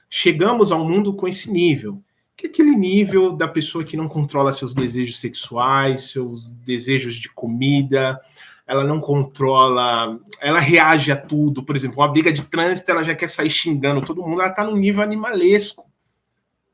chegamos 0.10 0.72
ao 0.72 0.84
mundo 0.84 1.14
com 1.14 1.28
esse 1.28 1.52
nível 1.52 2.02
que 2.38 2.48
é 2.48 2.50
aquele 2.50 2.76
nível 2.76 3.32
da 3.32 3.48
pessoa 3.48 3.86
que 3.86 3.96
não 3.96 4.10
controla 4.10 4.52
seus 4.52 4.74
desejos 4.74 5.20
sexuais, 5.20 6.10
seus 6.12 6.46
desejos 6.66 7.16
de 7.16 7.30
comida, 7.30 8.20
ela 8.68 8.84
não 8.84 9.00
controla, 9.00 10.20
ela 10.42 10.60
reage 10.60 11.12
a 11.12 11.18
tudo. 11.18 11.64
Por 11.64 11.76
exemplo, 11.76 12.00
uma 12.00 12.08
briga 12.08 12.34
de 12.34 12.44
trânsito, 12.44 12.90
ela 12.90 13.04
já 13.04 13.14
quer 13.14 13.30
sair 13.30 13.50
xingando 13.50 14.06
todo 14.06 14.24
mundo, 14.24 14.42
ela 14.42 14.50
está 14.50 14.64
no 14.64 14.76
nível 14.76 15.04
animalesco. 15.04 15.86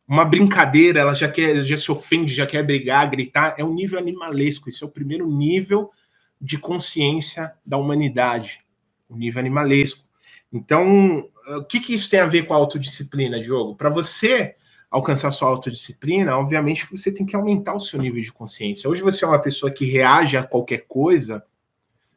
Uma 0.07 0.25
brincadeira, 0.25 1.01
ela 1.01 1.13
já 1.13 1.29
quer, 1.29 1.63
já 1.65 1.77
se 1.77 1.91
ofende, 1.91 2.33
já 2.33 2.45
quer 2.45 2.63
brigar, 2.63 3.09
gritar, 3.09 3.55
é 3.57 3.63
um 3.63 3.73
nível 3.73 3.99
animalesco. 3.99 4.69
Esse 4.69 4.83
é 4.83 4.85
o 4.85 4.91
primeiro 4.91 5.29
nível 5.29 5.91
de 6.39 6.57
consciência 6.57 7.53
da 7.65 7.77
humanidade, 7.77 8.59
o 9.07 9.15
nível 9.15 9.39
animalesco. 9.39 10.03
Então, 10.51 11.29
o 11.47 11.63
que, 11.63 11.79
que 11.79 11.93
isso 11.93 12.09
tem 12.09 12.19
a 12.19 12.25
ver 12.25 12.45
com 12.45 12.53
a 12.53 12.57
autodisciplina, 12.57 13.39
Diogo? 13.39 13.75
Para 13.75 13.89
você 13.89 14.55
alcançar 14.89 15.31
sua 15.31 15.47
autodisciplina, 15.47 16.37
obviamente 16.37 16.85
você 16.91 17.11
tem 17.11 17.25
que 17.25 17.35
aumentar 17.35 17.73
o 17.73 17.79
seu 17.79 18.01
nível 18.01 18.21
de 18.21 18.31
consciência. 18.31 18.89
Hoje 18.89 19.01
você 19.01 19.23
é 19.23 19.27
uma 19.27 19.39
pessoa 19.39 19.71
que 19.71 19.85
reage 19.85 20.35
a 20.35 20.43
qualquer 20.43 20.85
coisa, 20.87 21.41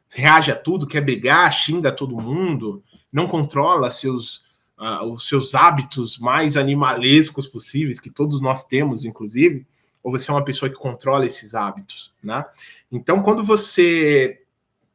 reage 0.09 0.51
a 0.51 0.55
tudo, 0.55 0.87
quer 0.87 1.01
brigar, 1.01 1.51
xinga 1.51 1.91
todo 1.91 2.19
mundo, 2.19 2.83
não 3.11 3.27
controla 3.27 3.91
seus, 3.91 4.37
uh, 4.77 5.03
os 5.11 5.27
seus 5.27 5.55
hábitos 5.55 6.17
mais 6.17 6.57
animalescos 6.57 7.47
possíveis, 7.47 7.99
que 7.99 8.09
todos 8.09 8.41
nós 8.41 8.65
temos, 8.65 9.05
inclusive, 9.05 9.65
ou 10.03 10.11
você 10.11 10.29
é 10.29 10.33
uma 10.33 10.45
pessoa 10.45 10.69
que 10.69 10.75
controla 10.75 11.25
esses 11.25 11.55
hábitos, 11.55 12.13
né? 12.23 12.45
Então, 12.91 13.23
quando 13.23 13.43
você 13.43 14.41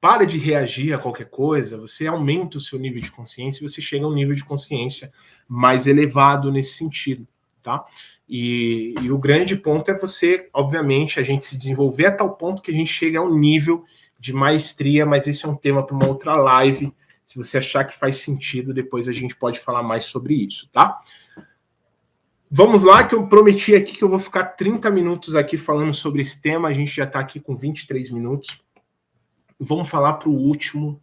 para 0.00 0.24
de 0.24 0.38
reagir 0.38 0.94
a 0.94 0.98
qualquer 0.98 1.28
coisa, 1.28 1.76
você 1.76 2.06
aumenta 2.06 2.56
o 2.56 2.60
seu 2.60 2.78
nível 2.78 3.02
de 3.02 3.10
consciência 3.10 3.62
e 3.62 3.68
você 3.68 3.82
chega 3.82 4.06
a 4.06 4.08
um 4.08 4.14
nível 4.14 4.34
de 4.34 4.42
consciência 4.42 5.12
mais 5.46 5.86
elevado 5.86 6.50
nesse 6.50 6.72
sentido 6.72 7.26
tá? 7.62 7.84
E, 8.28 8.94
e, 9.00 9.10
o 9.10 9.18
grande 9.18 9.56
ponto 9.56 9.90
é 9.90 9.98
você, 9.98 10.48
obviamente, 10.52 11.18
a 11.18 11.22
gente 11.22 11.44
se 11.44 11.56
desenvolver 11.56 12.06
a 12.06 12.12
tal 12.12 12.36
ponto 12.36 12.62
que 12.62 12.70
a 12.70 12.74
gente 12.74 12.92
chega 12.92 13.18
a 13.18 13.22
um 13.22 13.36
nível 13.36 13.84
de 14.20 14.32
maestria, 14.32 15.06
mas 15.06 15.26
esse 15.26 15.46
é 15.46 15.48
um 15.48 15.56
tema 15.56 15.84
para 15.84 15.96
uma 15.96 16.06
outra 16.06 16.36
live. 16.36 16.94
Se 17.24 17.36
você 17.36 17.58
achar 17.58 17.84
que 17.84 17.98
faz 17.98 18.18
sentido, 18.18 18.74
depois 18.74 19.08
a 19.08 19.12
gente 19.12 19.34
pode 19.34 19.58
falar 19.58 19.82
mais 19.82 20.04
sobre 20.04 20.34
isso, 20.34 20.68
tá? 20.70 21.00
Vamos 22.50 22.82
lá, 22.82 23.06
que 23.06 23.14
eu 23.14 23.26
prometi 23.28 23.74
aqui 23.74 23.96
que 23.96 24.04
eu 24.04 24.08
vou 24.08 24.18
ficar 24.18 24.44
30 24.44 24.90
minutos 24.90 25.34
aqui 25.34 25.56
falando 25.56 25.94
sobre 25.94 26.20
esse 26.20 26.40
tema. 26.42 26.68
A 26.68 26.72
gente 26.72 26.94
já 26.94 27.04
está 27.04 27.20
aqui 27.20 27.40
com 27.40 27.56
23 27.56 28.10
minutos. 28.10 28.60
Vamos 29.58 29.88
falar 29.88 30.14
para 30.14 30.28
o 30.28 30.34
último, 30.34 31.00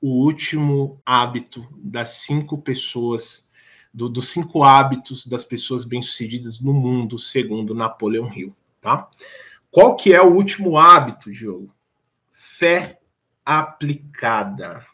o 0.00 0.24
último 0.24 1.00
hábito 1.04 1.66
das 1.78 2.10
cinco 2.10 2.58
pessoas 2.58 3.48
do, 3.92 4.08
dos 4.08 4.28
cinco 4.28 4.64
hábitos 4.64 5.26
das 5.26 5.44
pessoas 5.44 5.84
bem-sucedidas 5.84 6.60
no 6.60 6.74
mundo, 6.74 7.18
segundo 7.18 7.74
Napoleão 7.74 8.30
Hill, 8.32 8.54
tá? 8.80 9.08
Qual 9.70 9.96
que 9.96 10.12
é 10.12 10.20
o 10.20 10.34
último 10.34 10.76
hábito, 10.76 11.32
Diogo? 11.32 11.72
Fé 12.56 13.00
aplicada. 13.44 14.86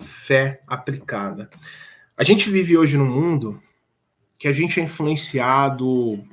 Fé 0.00 0.62
aplicada. 0.64 1.50
A 2.16 2.22
gente 2.22 2.48
vive 2.48 2.78
hoje 2.78 2.96
num 2.96 3.10
mundo 3.10 3.60
que 4.38 4.46
a 4.46 4.52
gente 4.52 4.78
é 4.78 4.84
influenciado 4.84 6.24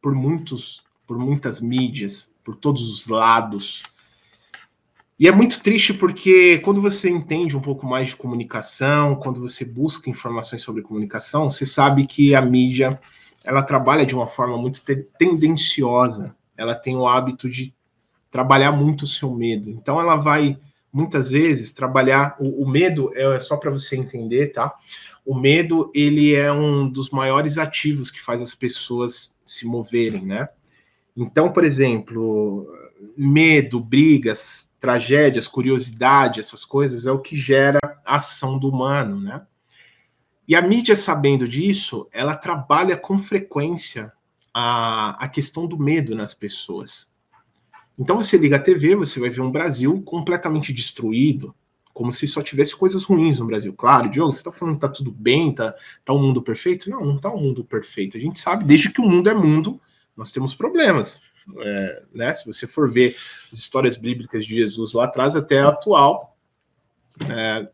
por 0.00 0.14
muitos, 0.14 0.82
por 1.06 1.18
muitas 1.18 1.60
mídias, 1.60 2.34
por 2.42 2.56
todos 2.56 2.90
os 2.90 3.06
lados. 3.06 3.82
E 5.18 5.28
é 5.28 5.32
muito 5.32 5.62
triste 5.62 5.92
porque 5.92 6.58
quando 6.60 6.80
você 6.80 7.10
entende 7.10 7.54
um 7.54 7.60
pouco 7.60 7.84
mais 7.84 8.08
de 8.08 8.16
comunicação, 8.16 9.16
quando 9.16 9.42
você 9.42 9.62
busca 9.62 10.08
informações 10.08 10.62
sobre 10.62 10.80
comunicação, 10.80 11.50
você 11.50 11.66
sabe 11.66 12.06
que 12.06 12.34
a 12.34 12.40
mídia 12.40 12.98
ela 13.44 13.62
trabalha 13.62 14.06
de 14.06 14.14
uma 14.14 14.26
forma 14.26 14.56
muito 14.56 14.82
tendenciosa. 15.18 16.34
Ela 16.56 16.74
tem 16.74 16.96
o 16.96 17.06
hábito 17.06 17.46
de 17.46 17.76
trabalhar 18.36 18.70
muito 18.70 19.04
o 19.04 19.06
seu 19.06 19.32
medo. 19.34 19.70
Então 19.70 19.98
ela 19.98 20.16
vai 20.16 20.58
muitas 20.92 21.30
vezes 21.30 21.72
trabalhar 21.72 22.36
o, 22.38 22.64
o 22.64 22.68
medo 22.68 23.10
é 23.14 23.40
só 23.40 23.56
para 23.56 23.70
você 23.70 23.96
entender, 23.96 24.48
tá? 24.48 24.74
O 25.24 25.34
medo 25.34 25.90
ele 25.94 26.34
é 26.34 26.52
um 26.52 26.86
dos 26.86 27.08
maiores 27.08 27.56
ativos 27.56 28.10
que 28.10 28.20
faz 28.22 28.42
as 28.42 28.54
pessoas 28.54 29.34
se 29.46 29.64
moverem, 29.64 30.26
né? 30.26 30.50
Então, 31.16 31.50
por 31.50 31.64
exemplo, 31.64 32.66
medo, 33.16 33.80
brigas, 33.80 34.70
tragédias, 34.78 35.48
curiosidade, 35.48 36.38
essas 36.38 36.62
coisas, 36.62 37.06
é 37.06 37.12
o 37.12 37.18
que 37.18 37.38
gera 37.38 37.78
a 38.04 38.16
ação 38.16 38.58
do 38.58 38.68
humano, 38.68 39.18
né? 39.18 39.46
E 40.46 40.54
a 40.54 40.60
mídia, 40.60 40.94
sabendo 40.94 41.48
disso, 41.48 42.06
ela 42.12 42.36
trabalha 42.36 42.98
com 42.98 43.18
frequência 43.18 44.12
a, 44.52 45.24
a 45.24 45.26
questão 45.26 45.66
do 45.66 45.78
medo 45.78 46.14
nas 46.14 46.34
pessoas. 46.34 47.08
Então 47.98 48.16
você 48.16 48.36
liga 48.36 48.56
a 48.56 48.60
TV, 48.60 48.94
você 48.94 49.18
vai 49.18 49.30
ver 49.30 49.40
um 49.40 49.50
Brasil 49.50 50.02
completamente 50.02 50.72
destruído, 50.72 51.54
como 51.94 52.12
se 52.12 52.28
só 52.28 52.42
tivesse 52.42 52.76
coisas 52.76 53.04
ruins 53.04 53.38
no 53.38 53.46
Brasil. 53.46 53.72
Claro, 53.72 54.10
Diogo, 54.10 54.32
você 54.32 54.40
está 54.40 54.52
falando 54.52 54.74
que 54.74 54.82
tá 54.82 54.88
tudo 54.88 55.10
bem, 55.10 55.54
tá, 55.54 55.74
tá 56.04 56.12
um 56.12 56.20
mundo 56.20 56.42
perfeito? 56.42 56.90
Não, 56.90 57.04
não 57.04 57.18
tá 57.18 57.30
um 57.30 57.40
mundo 57.40 57.64
perfeito. 57.64 58.16
A 58.16 58.20
gente 58.20 58.38
sabe, 58.38 58.64
desde 58.64 58.90
que 58.90 59.00
o 59.00 59.08
mundo 59.08 59.30
é 59.30 59.34
mundo, 59.34 59.80
nós 60.14 60.30
temos 60.30 60.54
problemas 60.54 61.20
é, 61.58 62.02
né? 62.12 62.34
Se 62.34 62.46
você 62.46 62.66
for 62.66 62.90
ver 62.90 63.14
as 63.52 63.58
histórias 63.58 63.96
bíblicas 63.96 64.44
de 64.44 64.54
Jesus 64.54 64.92
lá 64.92 65.04
atrás 65.04 65.36
até 65.36 65.60
atual, 65.60 66.36
é, 67.28 67.68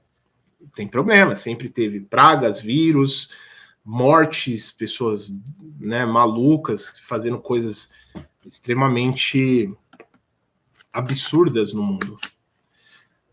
tem 0.75 0.87
problema. 0.87 1.37
Sempre 1.37 1.69
teve 1.69 2.01
pragas, 2.01 2.61
vírus, 2.61 3.31
mortes, 3.85 4.71
pessoas 4.71 5.33
né, 5.81 6.05
malucas 6.05 6.99
fazendo 7.01 7.39
coisas 7.39 7.91
extremamente 8.45 9.73
absurdas 10.93 11.73
no 11.73 11.83
mundo. 11.83 12.19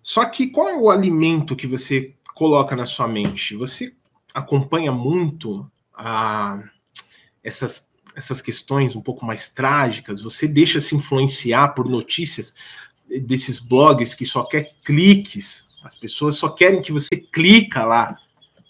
Só 0.02 0.26
que 0.26 0.48
qual 0.48 0.70
é 0.70 0.78
o 0.78 0.90
alimento 0.90 1.56
que 1.56 1.68
você 1.68 2.16
coloca 2.34 2.76
na 2.76 2.86
sua 2.86 3.08
mente? 3.08 3.56
Você 3.56 3.94
acompanha 4.34 4.92
muito 4.92 5.70
a, 5.94 6.64
essas 7.44 7.90
essas 8.20 8.42
questões 8.42 8.96
um 8.96 9.02
pouco 9.02 9.26
mais 9.26 9.50
trágicas, 9.50 10.22
você 10.22 10.48
deixa 10.48 10.82
se 10.82 10.94
influenciar 10.94 11.70
por 11.70 11.90
notícias 11.90 12.54
desses 13.08 13.60
blogs 13.60 14.14
que 14.14 14.26
só 14.26 14.44
quer 14.44 14.74
cliques, 14.84 15.66
as 15.84 15.96
pessoas 15.96 16.36
só 16.36 16.50
querem 16.50 16.82
que 16.82 16.92
você 16.92 17.16
clica 17.16 17.86
lá. 17.86 18.18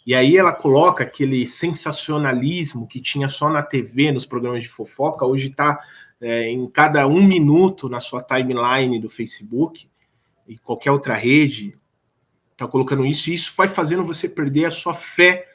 E 0.05 0.15
aí 0.15 0.37
ela 0.37 0.53
coloca 0.53 1.03
aquele 1.03 1.47
sensacionalismo 1.47 2.87
que 2.87 3.01
tinha 3.01 3.27
só 3.27 3.49
na 3.49 3.61
TV, 3.61 4.11
nos 4.11 4.25
programas 4.25 4.61
de 4.61 4.69
fofoca, 4.69 5.25
hoje 5.25 5.47
está 5.47 5.79
é, 6.21 6.49
em 6.49 6.67
cada 6.67 7.07
um 7.07 7.21
minuto 7.21 7.87
na 7.87 7.99
sua 7.99 8.21
timeline 8.21 8.99
do 8.99 9.09
Facebook 9.09 9.87
e 10.47 10.57
qualquer 10.57 10.91
outra 10.91 11.15
rede, 11.15 11.77
está 12.51 12.67
colocando 12.67 13.05
isso, 13.05 13.29
e 13.29 13.33
isso 13.33 13.53
vai 13.55 13.69
fazendo 13.69 14.03
você 14.03 14.27
perder 14.27 14.65
a 14.65 14.71
sua 14.71 14.93
fé 14.93 15.47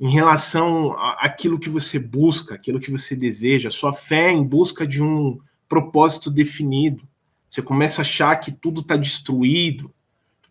em 0.00 0.10
relação 0.10 0.94
àquilo 1.18 1.58
que 1.58 1.68
você 1.68 1.98
busca, 1.98 2.54
aquilo 2.54 2.80
que 2.80 2.90
você 2.90 3.14
deseja, 3.14 3.70
sua 3.70 3.92
fé 3.92 4.30
em 4.30 4.42
busca 4.42 4.86
de 4.86 5.02
um 5.02 5.38
propósito 5.68 6.30
definido. 6.30 7.06
Você 7.48 7.60
começa 7.60 8.00
a 8.00 8.02
achar 8.02 8.34
que 8.36 8.50
tudo 8.50 8.80
está 8.80 8.96
destruído, 8.96 9.92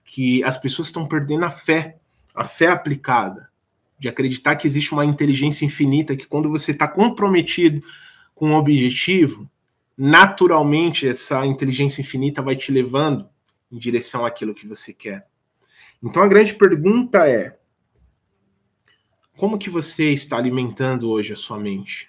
que 0.05 0.43
as 0.43 0.57
pessoas 0.57 0.89
estão 0.89 1.07
perdendo 1.07 1.45
a 1.45 1.49
fé, 1.49 1.97
a 2.35 2.45
fé 2.45 2.67
aplicada, 2.67 3.49
de 3.97 4.07
acreditar 4.07 4.55
que 4.55 4.67
existe 4.67 4.93
uma 4.93 5.03
inteligência 5.03 5.65
infinita, 5.65 6.15
que 6.15 6.27
quando 6.27 6.49
você 6.49 6.71
está 6.71 6.87
comprometido 6.87 7.81
com 8.39 8.51
um 8.51 8.55
objetivo, 8.55 9.51
naturalmente 9.97 11.05
essa 11.05 11.45
inteligência 11.45 11.99
infinita 11.99 12.41
vai 12.41 12.55
te 12.55 12.71
levando 12.71 13.27
em 13.69 13.77
direção 13.77 14.25
àquilo 14.25 14.55
que 14.55 14.65
você 14.65 14.93
quer. 14.93 15.27
Então 16.01 16.23
a 16.23 16.27
grande 16.27 16.53
pergunta 16.53 17.27
é: 17.27 17.59
como 19.35 19.59
que 19.59 19.69
você 19.69 20.13
está 20.13 20.37
alimentando 20.37 21.09
hoje 21.09 21.33
a 21.33 21.35
sua 21.35 21.59
mente? 21.59 22.07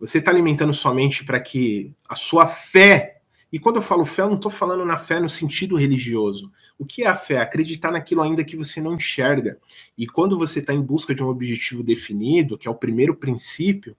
Você 0.00 0.18
está 0.18 0.32
alimentando 0.32 0.74
sua 0.74 0.92
mente 0.92 1.24
para 1.24 1.38
que 1.38 1.94
a 2.08 2.16
sua 2.16 2.44
fé, 2.44 3.20
e 3.52 3.58
quando 3.60 3.76
eu 3.76 3.82
falo 3.82 4.04
fé, 4.04 4.22
eu 4.22 4.30
não 4.30 4.34
estou 4.34 4.50
falando 4.50 4.84
na 4.84 4.98
fé 4.98 5.20
no 5.20 5.28
sentido 5.28 5.76
religioso. 5.76 6.50
O 6.76 6.84
que 6.84 7.04
é 7.04 7.06
a 7.06 7.14
fé? 7.14 7.38
Acreditar 7.38 7.92
naquilo 7.92 8.20
ainda 8.20 8.42
que 8.42 8.56
você 8.56 8.80
não 8.80 8.94
enxerga. 8.94 9.60
E 9.96 10.08
quando 10.08 10.36
você 10.36 10.58
está 10.58 10.74
em 10.74 10.82
busca 10.82 11.14
de 11.14 11.22
um 11.22 11.28
objetivo 11.28 11.84
definido, 11.84 12.58
que 12.58 12.66
é 12.66 12.70
o 12.70 12.74
primeiro 12.74 13.14
princípio, 13.14 13.96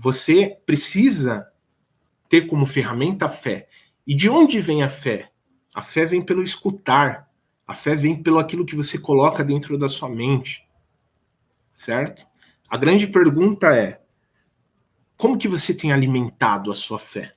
você 0.00 0.58
precisa 0.64 1.46
ter 2.26 2.46
como 2.46 2.64
ferramenta 2.64 3.26
a 3.26 3.28
fé. 3.28 3.68
E 4.06 4.14
de 4.14 4.30
onde 4.30 4.58
vem 4.58 4.82
a 4.82 4.88
fé? 4.88 5.30
A 5.74 5.82
fé 5.82 6.06
vem 6.06 6.22
pelo 6.22 6.42
escutar. 6.42 7.28
A 7.66 7.74
fé 7.74 7.94
vem 7.94 8.22
pelo 8.22 8.38
aquilo 8.38 8.64
que 8.64 8.74
você 8.74 8.98
coloca 8.98 9.44
dentro 9.44 9.76
da 9.76 9.90
sua 9.90 10.08
mente. 10.08 10.66
Certo? 11.74 12.26
A 12.68 12.78
grande 12.78 13.06
pergunta 13.06 13.76
é: 13.76 14.00
como 15.18 15.36
que 15.36 15.46
você 15.46 15.74
tem 15.74 15.92
alimentado 15.92 16.72
a 16.72 16.74
sua 16.74 16.98
fé? 16.98 17.34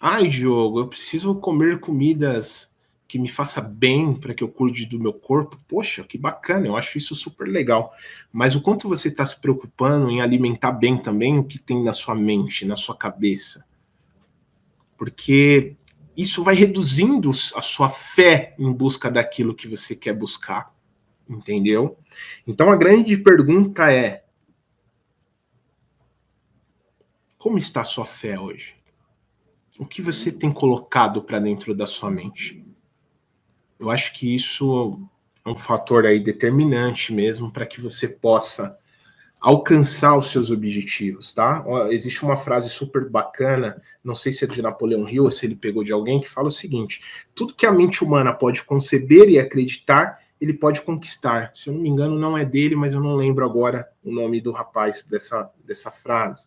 Ai, 0.00 0.28
Diogo, 0.28 0.80
eu 0.80 0.88
preciso 0.88 1.34
comer 1.34 1.78
comidas 1.78 2.71
que 3.12 3.18
me 3.18 3.28
faça 3.28 3.60
bem 3.60 4.14
para 4.14 4.32
que 4.32 4.42
eu 4.42 4.48
cuide 4.48 4.86
do 4.86 4.98
meu 4.98 5.12
corpo. 5.12 5.60
Poxa, 5.68 6.02
que 6.02 6.16
bacana, 6.16 6.66
eu 6.66 6.78
acho 6.78 6.96
isso 6.96 7.14
super 7.14 7.46
legal. 7.46 7.92
Mas 8.32 8.56
o 8.56 8.62
quanto 8.62 8.88
você 8.88 9.08
está 9.08 9.26
se 9.26 9.38
preocupando 9.38 10.08
em 10.08 10.22
alimentar 10.22 10.72
bem 10.72 10.96
também 10.96 11.38
o 11.38 11.44
que 11.44 11.58
tem 11.58 11.84
na 11.84 11.92
sua 11.92 12.14
mente, 12.14 12.64
na 12.64 12.74
sua 12.74 12.96
cabeça? 12.96 13.66
Porque 14.96 15.76
isso 16.16 16.42
vai 16.42 16.54
reduzindo 16.54 17.30
a 17.54 17.60
sua 17.60 17.90
fé 17.90 18.54
em 18.58 18.72
busca 18.72 19.10
daquilo 19.10 19.54
que 19.54 19.68
você 19.68 19.94
quer 19.94 20.14
buscar. 20.14 20.74
Entendeu? 21.28 21.98
Então 22.46 22.70
a 22.70 22.76
grande 22.76 23.14
pergunta 23.18 23.92
é: 23.92 24.24
Como 27.36 27.58
está 27.58 27.82
a 27.82 27.84
sua 27.84 28.06
fé 28.06 28.40
hoje? 28.40 28.74
O 29.78 29.84
que 29.84 30.00
você 30.00 30.32
tem 30.32 30.50
colocado 30.50 31.20
para 31.20 31.38
dentro 31.38 31.74
da 31.74 31.86
sua 31.86 32.10
mente? 32.10 32.71
Eu 33.82 33.90
acho 33.90 34.12
que 34.14 34.32
isso 34.32 34.96
é 35.44 35.50
um 35.50 35.56
fator 35.56 36.06
aí 36.06 36.20
determinante 36.20 37.12
mesmo 37.12 37.50
para 37.50 37.66
que 37.66 37.80
você 37.80 38.06
possa 38.06 38.78
alcançar 39.40 40.16
os 40.16 40.30
seus 40.30 40.52
objetivos, 40.52 41.32
tá? 41.32 41.64
Ó, 41.66 41.88
existe 41.88 42.22
uma 42.22 42.36
frase 42.36 42.70
super 42.70 43.10
bacana, 43.10 43.82
não 44.04 44.14
sei 44.14 44.32
se 44.32 44.44
é 44.44 44.46
de 44.46 44.62
Napoleão 44.62 45.08
Hill 45.08 45.24
ou 45.24 45.32
se 45.32 45.44
ele 45.44 45.56
pegou 45.56 45.82
de 45.82 45.90
alguém, 45.90 46.20
que 46.20 46.30
fala 46.30 46.46
o 46.46 46.52
seguinte: 46.52 47.02
tudo 47.34 47.56
que 47.56 47.66
a 47.66 47.72
mente 47.72 48.04
humana 48.04 48.32
pode 48.32 48.62
conceber 48.62 49.28
e 49.28 49.36
acreditar, 49.36 50.20
ele 50.40 50.52
pode 50.52 50.80
conquistar. 50.82 51.50
Se 51.52 51.68
eu 51.68 51.74
não 51.74 51.80
me 51.80 51.88
engano, 51.88 52.16
não 52.16 52.38
é 52.38 52.44
dele, 52.44 52.76
mas 52.76 52.94
eu 52.94 53.00
não 53.00 53.16
lembro 53.16 53.44
agora 53.44 53.88
o 54.04 54.12
nome 54.12 54.40
do 54.40 54.52
rapaz 54.52 55.02
dessa, 55.02 55.50
dessa 55.66 55.90
frase. 55.90 56.46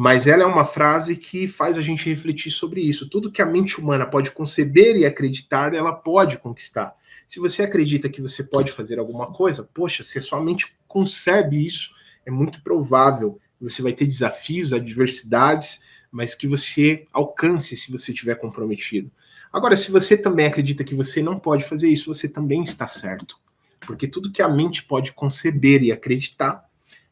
Mas 0.00 0.28
ela 0.28 0.44
é 0.44 0.46
uma 0.46 0.64
frase 0.64 1.16
que 1.16 1.48
faz 1.48 1.76
a 1.76 1.82
gente 1.82 2.08
refletir 2.08 2.52
sobre 2.52 2.80
isso. 2.80 3.10
Tudo 3.10 3.32
que 3.32 3.42
a 3.42 3.44
mente 3.44 3.80
humana 3.80 4.06
pode 4.06 4.30
conceber 4.30 4.94
e 4.94 5.04
acreditar, 5.04 5.74
ela 5.74 5.90
pode 5.90 6.38
conquistar. 6.38 6.94
Se 7.26 7.40
você 7.40 7.64
acredita 7.64 8.08
que 8.08 8.22
você 8.22 8.44
pode 8.44 8.70
fazer 8.70 9.00
alguma 9.00 9.26
coisa, 9.32 9.68
poxa, 9.74 10.04
se 10.04 10.16
a 10.16 10.22
sua 10.22 10.40
mente 10.40 10.72
concebe 10.86 11.66
isso, 11.66 11.90
é 12.24 12.30
muito 12.30 12.62
provável 12.62 13.40
você 13.60 13.82
vai 13.82 13.92
ter 13.92 14.06
desafios, 14.06 14.72
adversidades, 14.72 15.80
mas 16.12 16.32
que 16.32 16.46
você 16.46 17.04
alcance 17.12 17.76
se 17.76 17.90
você 17.90 18.12
estiver 18.12 18.36
comprometido. 18.36 19.10
Agora, 19.52 19.76
se 19.76 19.90
você 19.90 20.16
também 20.16 20.46
acredita 20.46 20.84
que 20.84 20.94
você 20.94 21.20
não 21.20 21.40
pode 21.40 21.64
fazer 21.64 21.90
isso, 21.90 22.14
você 22.14 22.28
também 22.28 22.62
está 22.62 22.86
certo. 22.86 23.36
Porque 23.80 24.06
tudo 24.06 24.30
que 24.30 24.42
a 24.42 24.48
mente 24.48 24.84
pode 24.84 25.10
conceber 25.10 25.82
e 25.82 25.90
acreditar, 25.90 26.67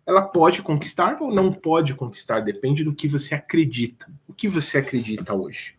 ela 0.06 0.22
pode 0.22 0.62
conquistar 0.62 1.18
ou 1.20 1.34
não 1.34 1.52
pode 1.52 1.92
conquistar, 1.94 2.40
depende 2.40 2.84
do 2.84 2.94
que 2.94 3.08
você 3.08 3.34
acredita. 3.34 4.06
O 4.28 4.32
que 4.32 4.48
você 4.48 4.78
acredita 4.78 5.34
hoje? 5.34 5.74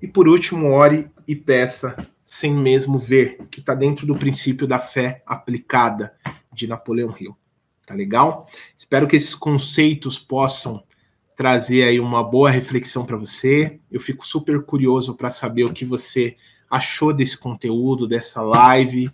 E 0.00 0.06
por 0.06 0.28
último, 0.28 0.70
ore 0.70 1.10
e 1.26 1.34
peça 1.34 1.96
sem 2.24 2.54
mesmo 2.54 2.98
ver, 2.98 3.38
que 3.50 3.60
está 3.60 3.74
dentro 3.74 4.06
do 4.06 4.16
princípio 4.16 4.66
da 4.66 4.78
fé 4.78 5.22
aplicada 5.26 6.14
de 6.52 6.66
Napoleão 6.66 7.14
Hill. 7.18 7.36
Tá 7.84 7.94
legal? 7.94 8.48
Espero 8.78 9.08
que 9.08 9.16
esses 9.16 9.34
conceitos 9.34 10.18
possam 10.18 10.82
trazer 11.36 11.82
aí 11.82 11.98
uma 11.98 12.22
boa 12.22 12.50
reflexão 12.50 13.04
para 13.04 13.16
você. 13.16 13.80
Eu 13.90 14.00
fico 14.00 14.26
super 14.26 14.62
curioso 14.62 15.14
para 15.14 15.30
saber 15.30 15.64
o 15.64 15.72
que 15.72 15.84
você 15.84 16.36
achou 16.70 17.12
desse 17.12 17.36
conteúdo, 17.36 18.08
dessa 18.08 18.40
live 18.40 19.10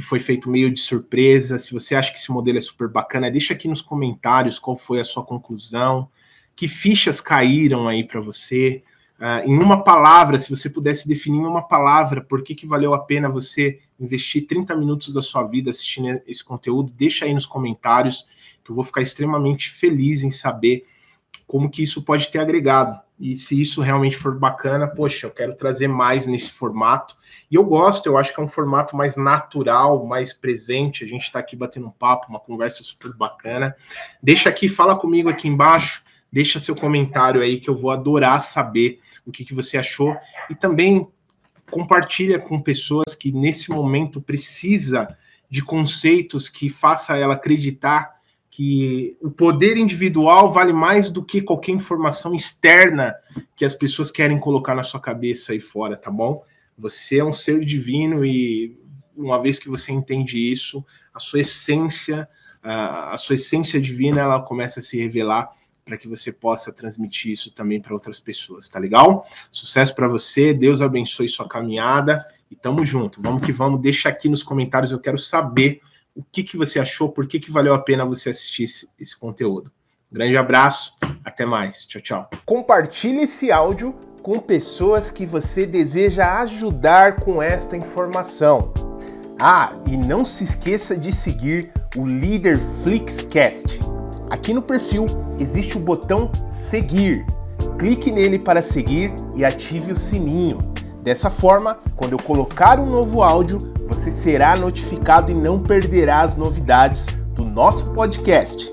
que 0.00 0.06
foi 0.06 0.18
feito 0.18 0.48
meio 0.48 0.72
de 0.72 0.80
surpresa. 0.80 1.58
Se 1.58 1.72
você 1.72 1.94
acha 1.94 2.10
que 2.10 2.18
esse 2.18 2.32
modelo 2.32 2.56
é 2.56 2.60
super 2.60 2.88
bacana, 2.88 3.30
deixa 3.30 3.52
aqui 3.52 3.68
nos 3.68 3.82
comentários 3.82 4.58
qual 4.58 4.74
foi 4.74 4.98
a 4.98 5.04
sua 5.04 5.22
conclusão, 5.22 6.08
que 6.56 6.66
fichas 6.66 7.20
caíram 7.20 7.86
aí 7.86 8.02
para 8.02 8.18
você. 8.18 8.82
Uh, 9.18 9.46
em 9.46 9.58
uma 9.58 9.84
palavra, 9.84 10.38
se 10.38 10.48
você 10.48 10.70
pudesse 10.70 11.06
definir 11.06 11.40
em 11.40 11.46
uma 11.46 11.60
palavra 11.60 12.22
por 12.22 12.42
que, 12.42 12.54
que 12.54 12.66
valeu 12.66 12.94
a 12.94 13.00
pena 13.00 13.28
você 13.28 13.78
investir 14.00 14.46
30 14.46 14.74
minutos 14.74 15.12
da 15.12 15.20
sua 15.20 15.42
vida 15.42 15.70
assistindo 15.70 16.22
esse 16.26 16.42
conteúdo, 16.42 16.90
deixa 16.96 17.26
aí 17.26 17.34
nos 17.34 17.44
comentários, 17.44 18.26
que 18.64 18.70
eu 18.70 18.74
vou 18.74 18.84
ficar 18.84 19.02
extremamente 19.02 19.70
feliz 19.70 20.22
em 20.22 20.30
saber 20.30 20.86
como 21.46 21.68
que 21.68 21.82
isso 21.82 22.02
pode 22.02 22.30
ter 22.30 22.38
agregado. 22.38 22.98
E 23.20 23.36
se 23.36 23.60
isso 23.60 23.82
realmente 23.82 24.16
for 24.16 24.38
bacana, 24.38 24.88
poxa, 24.88 25.26
eu 25.26 25.30
quero 25.30 25.54
trazer 25.54 25.86
mais 25.88 26.26
nesse 26.26 26.50
formato. 26.50 27.14
E 27.50 27.54
eu 27.54 27.62
gosto, 27.62 28.06
eu 28.06 28.16
acho 28.16 28.34
que 28.34 28.40
é 28.40 28.42
um 28.42 28.48
formato 28.48 28.96
mais 28.96 29.14
natural, 29.14 30.06
mais 30.06 30.32
presente. 30.32 31.04
A 31.04 31.06
gente 31.06 31.24
está 31.24 31.38
aqui 31.38 31.54
batendo 31.54 31.88
um 31.88 31.90
papo, 31.90 32.30
uma 32.30 32.40
conversa 32.40 32.82
super 32.82 33.12
bacana. 33.12 33.76
Deixa 34.22 34.48
aqui, 34.48 34.70
fala 34.70 34.96
comigo 34.96 35.28
aqui 35.28 35.46
embaixo, 35.46 36.02
deixa 36.32 36.58
seu 36.58 36.74
comentário 36.74 37.42
aí 37.42 37.60
que 37.60 37.68
eu 37.68 37.76
vou 37.76 37.90
adorar 37.90 38.40
saber 38.40 39.00
o 39.26 39.30
que, 39.30 39.44
que 39.44 39.54
você 39.54 39.76
achou. 39.76 40.16
E 40.48 40.54
também 40.54 41.06
compartilha 41.70 42.38
com 42.38 42.58
pessoas 42.58 43.14
que 43.14 43.30
nesse 43.30 43.70
momento 43.70 44.18
precisa 44.18 45.14
de 45.50 45.62
conceitos 45.62 46.48
que 46.48 46.70
faça 46.70 47.18
ela 47.18 47.34
acreditar 47.34 48.19
que 48.60 49.16
o 49.22 49.30
poder 49.30 49.78
individual 49.78 50.52
vale 50.52 50.70
mais 50.70 51.10
do 51.10 51.24
que 51.24 51.40
qualquer 51.40 51.72
informação 51.72 52.34
externa 52.34 53.16
que 53.56 53.64
as 53.64 53.72
pessoas 53.72 54.10
querem 54.10 54.38
colocar 54.38 54.74
na 54.74 54.82
sua 54.82 55.00
cabeça 55.00 55.52
aí 55.52 55.60
fora, 55.60 55.96
tá 55.96 56.10
bom? 56.10 56.44
Você 56.76 57.20
é 57.20 57.24
um 57.24 57.32
ser 57.32 57.64
divino 57.64 58.22
e 58.22 58.78
uma 59.16 59.40
vez 59.40 59.58
que 59.58 59.66
você 59.66 59.92
entende 59.92 60.38
isso, 60.38 60.84
a 61.14 61.18
sua 61.18 61.40
essência, 61.40 62.28
a, 62.62 63.16
sua 63.16 63.36
essência 63.36 63.80
divina, 63.80 64.20
ela 64.20 64.42
começa 64.42 64.80
a 64.80 64.82
se 64.82 64.98
revelar 64.98 65.50
para 65.82 65.96
que 65.96 66.06
você 66.06 66.30
possa 66.30 66.70
transmitir 66.70 67.32
isso 67.32 67.50
também 67.54 67.80
para 67.80 67.94
outras 67.94 68.20
pessoas, 68.20 68.68
tá 68.68 68.78
legal? 68.78 69.26
Sucesso 69.50 69.94
para 69.94 70.06
você, 70.06 70.52
Deus 70.52 70.82
abençoe 70.82 71.30
sua 71.30 71.48
caminhada 71.48 72.18
e 72.50 72.54
tamo 72.54 72.84
junto. 72.84 73.22
Vamos 73.22 73.42
que 73.42 73.52
vamos, 73.52 73.80
deixa 73.80 74.10
aqui 74.10 74.28
nos 74.28 74.42
comentários, 74.42 74.92
eu 74.92 75.00
quero 75.00 75.16
saber 75.16 75.80
o 76.14 76.22
que, 76.22 76.42
que 76.42 76.56
você 76.56 76.78
achou, 76.78 77.08
por 77.08 77.26
que, 77.26 77.40
que 77.40 77.50
valeu 77.50 77.74
a 77.74 77.78
pena 77.78 78.04
você 78.04 78.30
assistir 78.30 78.64
esse, 78.64 78.88
esse 78.98 79.16
conteúdo. 79.16 79.70
Um 80.10 80.14
grande 80.14 80.36
abraço, 80.36 80.94
até 81.24 81.46
mais. 81.46 81.86
Tchau, 81.86 82.02
tchau. 82.02 82.30
Compartilhe 82.44 83.22
esse 83.22 83.52
áudio 83.52 83.94
com 84.22 84.38
pessoas 84.38 85.10
que 85.10 85.24
você 85.24 85.66
deseja 85.66 86.40
ajudar 86.42 87.20
com 87.20 87.42
esta 87.42 87.76
informação. 87.76 88.72
Ah, 89.40 89.72
e 89.86 89.96
não 89.96 90.24
se 90.24 90.44
esqueça 90.44 90.96
de 90.96 91.12
seguir 91.12 91.72
o 91.96 92.06
Líder 92.06 92.58
Flixcast. 92.82 93.80
Aqui 94.28 94.52
no 94.52 94.60
perfil 94.60 95.06
existe 95.38 95.76
o 95.76 95.80
botão 95.80 96.30
seguir. 96.48 97.24
Clique 97.78 98.10
nele 98.10 98.38
para 98.38 98.60
seguir 98.60 99.12
e 99.34 99.44
ative 99.44 99.92
o 99.92 99.96
sininho. 99.96 100.70
Dessa 101.02 101.30
forma, 101.30 101.78
quando 101.96 102.12
eu 102.12 102.18
colocar 102.18 102.78
um 102.78 102.90
novo 102.90 103.22
áudio, 103.22 103.58
você 103.90 104.12
será 104.12 104.56
notificado 104.56 105.32
e 105.32 105.34
não 105.34 105.58
perderá 105.58 106.20
as 106.22 106.36
novidades 106.36 107.06
do 107.34 107.44
nosso 107.44 107.86
podcast. 107.86 108.72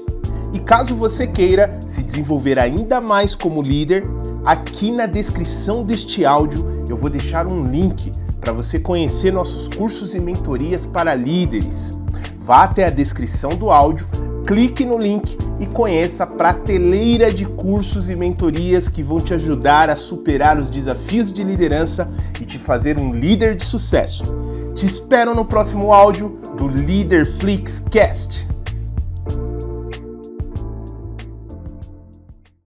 E 0.54 0.60
caso 0.60 0.96
você 0.96 1.26
queira 1.26 1.80
se 1.88 2.04
desenvolver 2.04 2.60
ainda 2.60 3.02
mais 3.02 3.34
como 3.34 3.64
líder, 3.64 4.06
aqui 4.46 4.92
na 4.92 5.08
descrição 5.08 5.84
deste 5.84 6.24
áudio 6.24 6.86
eu 6.88 6.96
vou 6.96 7.10
deixar 7.10 7.48
um 7.48 7.68
link 7.68 8.12
para 8.40 8.54
você 8.54 8.80
conhecer 8.80 9.34
nossos 9.34 9.68
cursos 9.68 10.14
e 10.14 10.20
mentorias 10.20 10.86
para 10.86 11.16
líderes. 11.16 11.98
Vá 12.40 12.64
até 12.64 12.86
a 12.86 12.92
descrição 12.92 13.50
do 13.50 13.72
áudio, 13.72 14.08
clique 14.46 14.86
no 14.86 15.00
link 15.00 15.36
e 15.60 15.66
conheça 15.66 16.26
a 16.26 16.28
prateleira 16.28 17.34
de 17.34 17.46
cursos 17.46 18.08
e 18.08 18.16
mentorias 18.16 18.88
que 18.88 19.02
vão 19.02 19.18
te 19.18 19.34
ajudar 19.34 19.90
a 19.90 19.96
superar 19.96 20.60
os 20.60 20.70
desafios 20.70 21.34
de 21.34 21.44
liderança 21.44 22.08
e 22.40 22.46
te 22.46 22.60
fazer 22.60 23.00
um 23.00 23.14
líder 23.14 23.56
de 23.56 23.66
sucesso. 23.66 24.47
Te 24.78 24.86
espero 24.86 25.34
no 25.34 25.44
próximo 25.44 25.92
áudio 25.92 26.40
do 26.56 26.68
Leader 26.68 27.26
Flix 27.26 27.84
Cast. 27.90 28.46